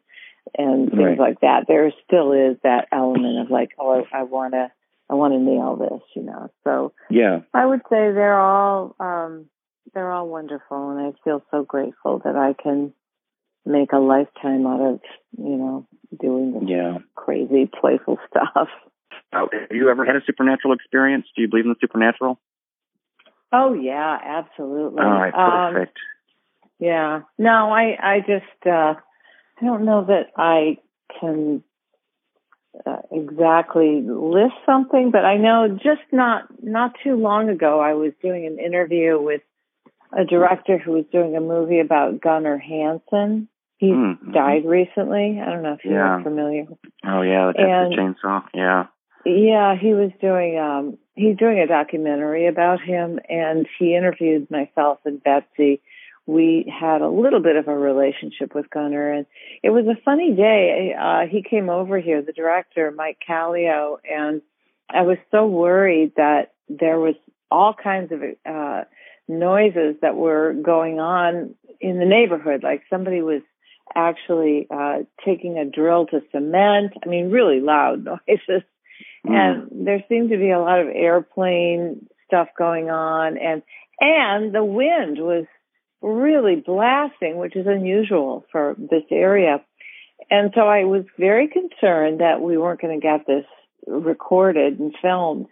and 0.58 0.90
things 0.90 1.02
Right. 1.02 1.20
like 1.20 1.40
that, 1.42 1.66
there 1.68 1.92
still 2.06 2.34
is 2.34 2.58
that 2.64 2.88
element 2.92 3.40
of 3.40 3.52
like, 3.52 3.70
oh, 3.80 4.06
I 4.12 4.24
want 4.24 4.54
to 4.54 4.72
I 5.10 5.14
want 5.14 5.34
to 5.34 5.40
nail 5.40 5.76
this, 5.76 6.02
you 6.16 6.24
know. 6.24 6.50
So 6.64 6.94
Yeah. 7.10 7.42
I 7.54 7.66
would 7.66 7.82
say 7.90 8.12
they're 8.12 8.40
all 8.40 8.96
um 9.00 9.46
they're 9.94 10.12
all 10.12 10.28
wonderful 10.28 10.90
and 10.92 11.00
I 11.00 11.14
feel 11.24 11.44
so 11.52 11.64
grateful 11.64 12.20
that 12.26 12.36
I 12.36 12.54
can 12.62 12.94
make 13.66 13.94
a 13.94 13.98
lifetime 14.00 14.66
out 14.66 14.82
of, 14.82 15.00
you 15.38 15.56
know, 15.58 15.88
doing 16.20 16.54
this 16.54 16.64
Yeah. 16.70 16.98
crazy 17.16 17.70
playful 17.80 18.18
stuff. 18.30 18.68
Uh, 19.34 19.46
have 19.52 19.72
you 19.72 19.90
ever 19.90 20.04
had 20.06 20.16
a 20.16 20.22
supernatural 20.26 20.74
experience? 20.74 21.26
Do 21.36 21.42
you 21.42 21.48
believe 21.48 21.66
in 21.66 21.70
the 21.70 21.76
supernatural? 21.80 22.40
Oh 23.52 23.74
yeah, 23.74 24.18
absolutely. 24.24 25.02
All 25.02 25.12
right, 25.12 25.34
Um, 25.34 25.74
perfect. 25.74 25.98
Yeah. 26.80 27.22
No, 27.38 27.72
I 27.72 27.98
I 28.02 28.20
just 28.20 28.66
uh 28.66 28.96
I 29.62 29.66
don't 29.66 29.86
know 29.86 30.06
that 30.06 30.28
I 30.38 30.78
can 31.20 31.64
uh, 32.86 33.02
exactly 33.12 34.02
list 34.02 34.56
something, 34.66 35.12
but 35.12 35.26
I 35.26 35.38
know 35.38 35.68
just 35.82 36.02
not 36.12 36.46
not 36.64 36.94
too 37.04 37.16
long 37.16 37.50
ago 37.50 37.80
I 37.80 37.94
was 37.94 38.14
doing 38.22 38.46
an 38.46 38.58
interview 38.60 39.22
with 39.22 39.42
a 40.18 40.26
director 40.26 40.78
who 40.78 40.94
was 40.94 41.06
doing 41.12 41.36
a 41.36 41.42
movie 41.42 41.80
about 41.80 42.22
Gunnar 42.22 42.58
Hansen. 42.58 43.48
He 43.78 43.88
Mm, 43.92 44.34
died 44.34 44.66
recently. 44.66 45.42
I 45.42 45.46
don't 45.50 45.64
know 45.64 45.74
if 45.74 45.84
you're 45.84 46.22
familiar. 46.24 46.60
Yeah. 46.62 46.68
familiar. 46.68 46.68
Oh 47.06 47.22
yeah, 47.22 47.52
the 47.52 47.62
and- 47.62 47.94
chainsaw. 47.94 48.44
Yeah. 48.54 48.88
Yeah, 49.26 49.76
he 49.76 49.94
was 49.94 50.12
doing 50.20 50.58
um 50.58 50.98
he's 51.16 51.38
doing 51.38 51.60
a 51.60 51.68
documentary 51.68 52.48
about 52.48 52.82
him 52.82 53.20
and 53.30 53.68
he 53.80 53.96
interviewed 53.96 54.50
myself 54.50 55.00
and 55.06 55.24
Betsy. 55.24 55.82
We 56.26 56.72
had 56.80 57.02
a 57.02 57.10
little 57.10 57.42
bit 57.42 57.56
of 57.56 57.68
a 57.68 57.76
relationship 57.76 58.56
with 58.56 58.70
Gunnar 58.70 59.12
and 59.12 59.26
it 59.64 59.72
was 59.72 59.86
a 59.88 60.02
funny 60.04 60.34
day. 60.34 60.94
Uh 61.00 61.22
he 61.30 61.44
came 61.44 61.70
over 61.70 62.00
here, 62.00 62.22
the 62.22 62.32
director, 62.32 62.92
Mike 62.92 63.18
Callio, 63.26 64.00
and 64.10 64.42
I 64.90 65.02
was 65.02 65.18
so 65.32 65.46
worried 65.46 66.14
that 66.18 66.54
there 66.70 67.00
was 67.00 67.16
all 67.50 67.74
kinds 67.74 68.12
of 68.12 68.22
uh 68.46 68.84
noises 69.28 69.96
that 70.02 70.16
were 70.16 70.54
going 70.54 71.00
on 71.00 71.56
in 71.80 72.00
the 72.00 72.06
neighborhood. 72.06 72.64
Like 72.64 72.84
somebody 72.90 73.22
was 73.22 73.42
actually 73.94 74.68
uh 74.70 75.00
taking 75.26 75.58
a 75.58 75.66
drill 75.66 76.06
to 76.08 76.22
cement. 76.32 76.94
I 77.04 77.10
mean 77.10 77.32
really 77.32 77.60
loud 77.60 78.06
noises 78.28 78.64
Mm. 79.26 79.34
and 79.34 79.88
there 79.88 80.04
seemed 80.10 80.30
to 80.32 80.38
be 80.38 80.50
a 80.50 80.60
lot 80.60 80.80
of 80.80 80.88
airplane 80.88 82.08
stuff 82.26 82.48
going 82.58 82.90
on 82.90 83.38
and 83.38 83.62
and 84.00 84.54
the 84.54 84.64
wind 84.64 85.20
was 85.20 85.46
really 86.02 86.56
blasting 86.56 87.38
which 87.38 87.56
is 87.56 87.68
unusual 87.68 88.46
for 88.52 88.76
this 88.78 89.04
area. 89.12 89.64
And 90.30 90.52
so 90.56 90.62
i 90.62 90.86
was 90.86 91.04
very 91.20 91.48
concerned 91.48 92.22
that 92.22 92.42
we 92.42 92.58
weren't 92.58 92.82
going 92.82 93.00
to 93.00 93.06
get 93.06 93.28
this 93.28 93.46
recorded 93.86 94.80
and 94.80 94.96
filmed. 95.02 95.48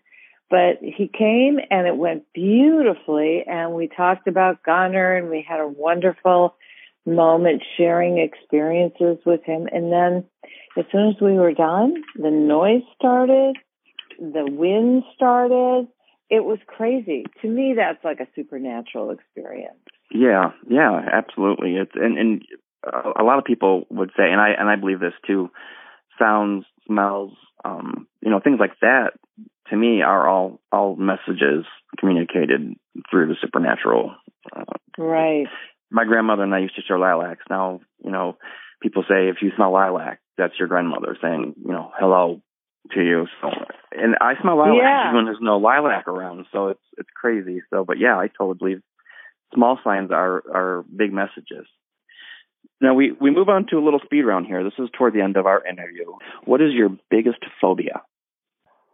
But 0.49 0.79
he 0.81 1.07
came 1.07 1.59
and 1.69 1.87
it 1.87 1.95
went 1.95 2.23
beautifully 2.33 3.43
and 3.45 3.73
we 3.73 3.87
talked 3.87 4.27
about 4.27 4.63
Gunnar 4.63 5.15
and 5.15 5.29
we 5.29 5.45
had 5.47 5.59
a 5.59 5.67
wonderful 5.67 6.55
moment 7.05 7.61
sharing 7.77 8.17
experiences 8.17 9.17
with 9.25 9.43
him. 9.43 9.67
And 9.71 9.91
then 9.91 10.25
as 10.79 10.85
soon 10.91 11.09
as 11.09 11.15
we 11.21 11.33
were 11.33 11.53
done, 11.53 11.95
the 12.15 12.31
noise 12.31 12.83
started, 12.95 13.55
the 14.17 14.45
wind 14.49 15.03
started. 15.15 15.87
It 16.29 16.43
was 16.45 16.59
crazy. 16.67 17.25
To 17.41 17.47
me, 17.47 17.73
that's 17.75 18.03
like 18.03 18.19
a 18.19 18.27
supernatural 18.35 19.09
experience. 19.11 19.79
Yeah, 20.11 20.51
yeah, 20.69 20.99
absolutely. 21.11 21.75
It's 21.75 21.91
and 21.95 22.17
and 22.17 22.41
a 22.83 23.23
lot 23.23 23.39
of 23.39 23.45
people 23.45 23.85
would 23.89 24.11
say, 24.15 24.23
and 24.31 24.39
I 24.39 24.51
and 24.57 24.69
I 24.69 24.75
believe 24.75 24.99
this 24.99 25.13
too. 25.27 25.49
Sounds, 26.17 26.65
smells, 26.85 27.31
um, 27.63 28.07
you 28.21 28.29
know, 28.29 28.39
things 28.43 28.59
like 28.59 28.79
that. 28.81 29.11
To 29.69 29.75
me, 29.77 30.01
are 30.01 30.27
all 30.27 30.59
all 30.71 30.95
messages 30.95 31.65
communicated 31.99 32.75
through 33.09 33.27
the 33.27 33.35
supernatural. 33.41 34.15
Uh, 34.55 34.63
Right. 34.97 35.47
my 35.91 36.03
grandmother 36.05 36.43
and 36.43 36.53
I 36.53 36.59
used 36.59 36.75
to 36.75 36.81
share 36.81 36.99
lilacs. 36.99 37.45
Now, 37.49 37.79
you 38.03 38.11
know, 38.11 38.37
people 38.81 39.03
say 39.07 39.29
if 39.29 39.37
you 39.41 39.51
smell 39.55 39.71
lilac, 39.71 40.19
that's 40.39 40.57
your 40.57 40.67
grandmother 40.67 41.15
saying, 41.21 41.53
you 41.63 41.71
know, 41.71 41.91
hello 41.99 42.41
to 42.91 43.01
you. 43.01 43.27
So, 43.41 43.49
and 43.91 44.15
I 44.21 44.33
smell 44.41 44.57
lilac 44.57 44.77
Yeah. 44.77 45.03
even 45.05 45.15
when 45.17 45.25
there's 45.25 45.37
no 45.41 45.57
lilac 45.57 46.07
around. 46.07 46.45
So 46.51 46.69
it's 46.69 46.83
it's 46.97 47.09
crazy. 47.15 47.61
So, 47.69 47.83
but 47.85 47.99
yeah, 47.99 48.17
I 48.17 48.27
totally 48.35 48.57
believe 48.57 48.81
small 49.53 49.77
signs 49.83 50.11
are 50.11 50.41
are 50.53 50.85
big 50.95 51.13
messages. 51.13 51.67
Now 52.81 52.93
we 52.93 53.11
we 53.11 53.29
move 53.31 53.49
on 53.49 53.67
to 53.69 53.77
a 53.77 53.83
little 53.83 53.99
speed 54.03 54.23
round 54.23 54.47
here. 54.47 54.63
This 54.63 54.73
is 54.79 54.89
toward 54.97 55.13
the 55.13 55.21
end 55.21 55.37
of 55.37 55.45
our 55.45 55.65
interview. 55.65 56.05
What 56.45 56.61
is 56.61 56.73
your 56.73 56.89
biggest 57.11 57.39
phobia? 57.61 58.01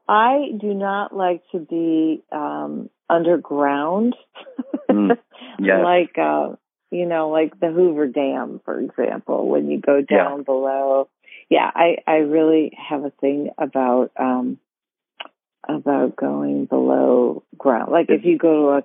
I 0.08 0.50
do 0.60 0.74
not 0.74 1.16
like 1.16 1.44
to 1.52 1.60
be 1.60 2.24
um 2.32 2.90
underground. 3.10 4.16
Mm, 4.90 5.18
yes. 5.60 5.80
Like 5.84 6.18
uh 6.18 6.56
you 6.92 7.06
know, 7.06 7.30
like 7.30 7.60
the 7.60 7.72
Hoover 7.72 8.08
Dam, 8.08 8.62
for 8.64 8.80
example, 8.80 9.48
when 9.50 9.70
you 9.70 9.80
go 9.82 10.02
Yeah. 10.10 10.30
down 10.30 10.44
below. 10.44 11.10
Yeah, 11.50 11.70
I 11.74 11.98
I 12.08 12.16
really 12.18 12.72
have 12.90 13.04
a 13.04 13.12
thing 13.12 13.50
about 13.58 14.12
um 14.20 14.60
about 15.68 16.16
going 16.16 16.66
below 16.66 17.44
ground. 17.58 17.92
Like 17.92 18.08
if 18.10 18.24
you 18.24 18.38
go 18.38 18.54
to 18.54 18.78
a 18.78 18.84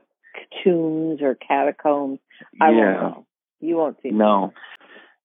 tombs 0.62 1.20
or 1.22 1.34
catacombs, 1.34 2.18
I 2.60 2.70
yeah. 2.70 2.76
won't 2.76 3.14
go. 3.14 3.26
You 3.60 3.76
won't 3.76 3.96
see 4.02 4.10
me. 4.10 4.18
No. 4.18 4.52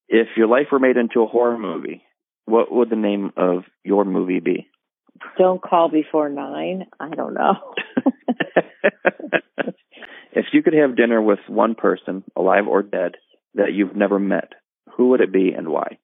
If 0.08 0.28
your 0.36 0.46
life 0.46 0.66
were 0.70 0.78
made 0.78 0.96
into 0.96 1.22
a 1.22 1.26
horror 1.26 1.58
movie, 1.58 2.02
what 2.44 2.70
would 2.70 2.90
the 2.90 2.96
name 2.96 3.32
of 3.36 3.64
your 3.82 4.04
movie 4.04 4.40
be? 4.40 4.68
Don't 5.38 5.62
call 5.62 5.88
before 5.88 6.28
nine. 6.28 6.86
I 7.00 7.08
don't 7.10 7.34
know. 7.34 7.74
if 10.32 10.46
you 10.52 10.62
could 10.62 10.74
have 10.74 10.96
dinner 10.96 11.20
with 11.20 11.40
one 11.48 11.74
person, 11.74 12.22
alive 12.36 12.66
or 12.68 12.82
dead, 12.82 13.12
that 13.54 13.72
you've 13.72 13.96
never 13.96 14.18
met, 14.18 14.52
who 14.96 15.08
would 15.08 15.20
it 15.20 15.32
be 15.32 15.52
and 15.56 15.68
why? 15.68 15.98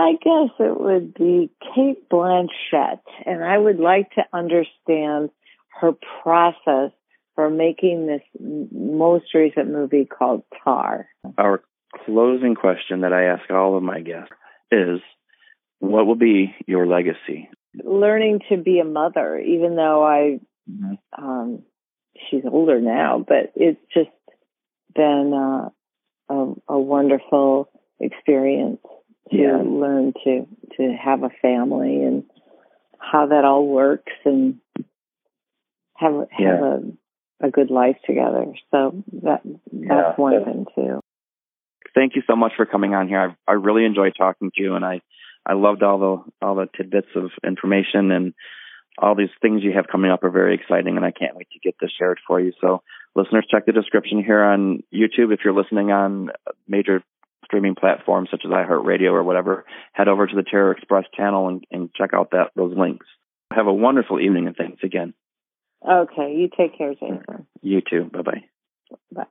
I 0.00 0.12
guess 0.12 0.50
it 0.58 0.80
would 0.80 1.12
be 1.14 1.50
Cate 1.74 2.08
Blanchett, 2.08 3.00
and 3.26 3.44
I 3.44 3.58
would 3.58 3.78
like 3.78 4.10
to 4.12 4.22
understand 4.32 5.30
her 5.80 5.92
process 6.22 6.92
for 7.34 7.50
making 7.50 8.06
this 8.06 8.22
most 8.40 9.26
recent 9.34 9.70
movie 9.70 10.06
called 10.06 10.42
Tar. 10.64 11.06
Our 11.36 11.62
closing 12.06 12.54
question 12.54 13.02
that 13.02 13.12
I 13.12 13.24
ask 13.24 13.50
all 13.50 13.76
of 13.76 13.82
my 13.82 14.00
guests 14.00 14.32
is 14.72 15.00
what 15.80 16.06
will 16.06 16.16
be 16.16 16.54
your 16.66 16.86
legacy? 16.86 17.50
Learning 17.74 18.40
to 18.48 18.56
be 18.56 18.78
a 18.78 18.84
mother, 18.84 19.38
even 19.38 19.76
though 19.76 20.02
I, 20.02 20.40
um, 21.16 21.62
she's 22.30 22.44
older 22.50 22.80
now, 22.80 23.24
but 23.26 23.52
it's 23.54 23.80
just 23.92 24.10
been 24.94 25.32
uh, 25.34 26.34
a, 26.34 26.54
a 26.68 26.78
wonderful 26.78 27.70
experience 28.00 28.80
to 29.30 29.36
Yeah. 29.36 29.56
learn 29.62 30.12
to 30.24 30.46
to 30.76 30.92
have 30.92 31.22
a 31.22 31.30
family 31.42 32.02
and 32.04 32.24
how 32.98 33.26
that 33.26 33.44
all 33.44 33.66
works 33.66 34.12
and 34.24 34.60
have 35.96 36.28
have 36.30 36.40
Yeah. 36.40 36.78
a 37.40 37.46
a 37.46 37.50
good 37.50 37.70
life 37.70 37.96
together. 38.04 38.46
So 38.70 39.02
that 39.22 39.42
that's 39.44 39.64
Yeah. 39.72 40.14
one 40.16 40.44
thing 40.44 40.66
too. 40.74 41.00
Thank 41.94 42.14
you 42.14 42.22
so 42.26 42.36
much 42.36 42.52
for 42.56 42.66
coming 42.66 42.94
on 42.94 43.08
here. 43.08 43.34
I, 43.48 43.52
I 43.52 43.54
really 43.54 43.84
enjoyed 43.84 44.14
talking 44.16 44.50
to 44.54 44.62
you, 44.62 44.74
and 44.74 44.84
I 44.84 45.00
I 45.46 45.54
loved 45.54 45.82
all 45.82 45.98
the 45.98 46.46
all 46.46 46.54
the 46.54 46.68
tidbits 46.76 47.08
of 47.14 47.30
information 47.44 48.10
and 48.10 48.34
all 48.98 49.14
these 49.14 49.30
things 49.40 49.62
you 49.62 49.72
have 49.72 49.86
coming 49.88 50.10
up 50.10 50.22
are 50.24 50.30
very 50.30 50.54
exciting, 50.54 50.96
and 50.96 51.06
I 51.06 51.10
can't 51.10 51.34
wait 51.36 51.48
to 51.52 51.58
get 51.60 51.76
this 51.80 51.90
shared 51.92 52.18
for 52.26 52.38
you. 52.40 52.52
So, 52.60 52.82
listeners, 53.14 53.46
check 53.50 53.64
the 53.64 53.72
description 53.72 54.22
here 54.22 54.42
on 54.42 54.82
YouTube. 54.92 55.32
If 55.32 55.40
you're 55.44 55.54
listening 55.54 55.90
on 55.90 56.30
major 56.68 57.02
streaming 57.50 57.74
platforms 57.74 58.28
such 58.30 58.42
as 58.44 58.50
iHeartRadio 58.50 59.10
or 59.10 59.22
whatever, 59.24 59.64
head 59.92 60.08
over 60.08 60.26
to 60.26 60.36
the 60.36 60.44
Terror 60.48 60.72
Express 60.72 61.04
channel 61.16 61.48
and, 61.48 61.64
and 61.70 61.92
check 61.94 62.10
out 62.14 62.30
that 62.30 62.52
those 62.54 62.76
links. 62.76 63.06
Have 63.52 63.66
a 63.66 63.74
wonderful 63.74 64.20
evening, 64.20 64.46
and 64.46 64.56
thanks 64.56 64.82
again. 64.84 65.12
Okay, 65.86 66.34
you 66.36 66.48
take 66.56 66.78
care, 66.78 66.94
Jason. 66.94 67.46
You 67.62 67.80
too. 67.80 68.04
Bye 68.04 68.22
bye. 68.22 68.44
Bye. 69.12 69.24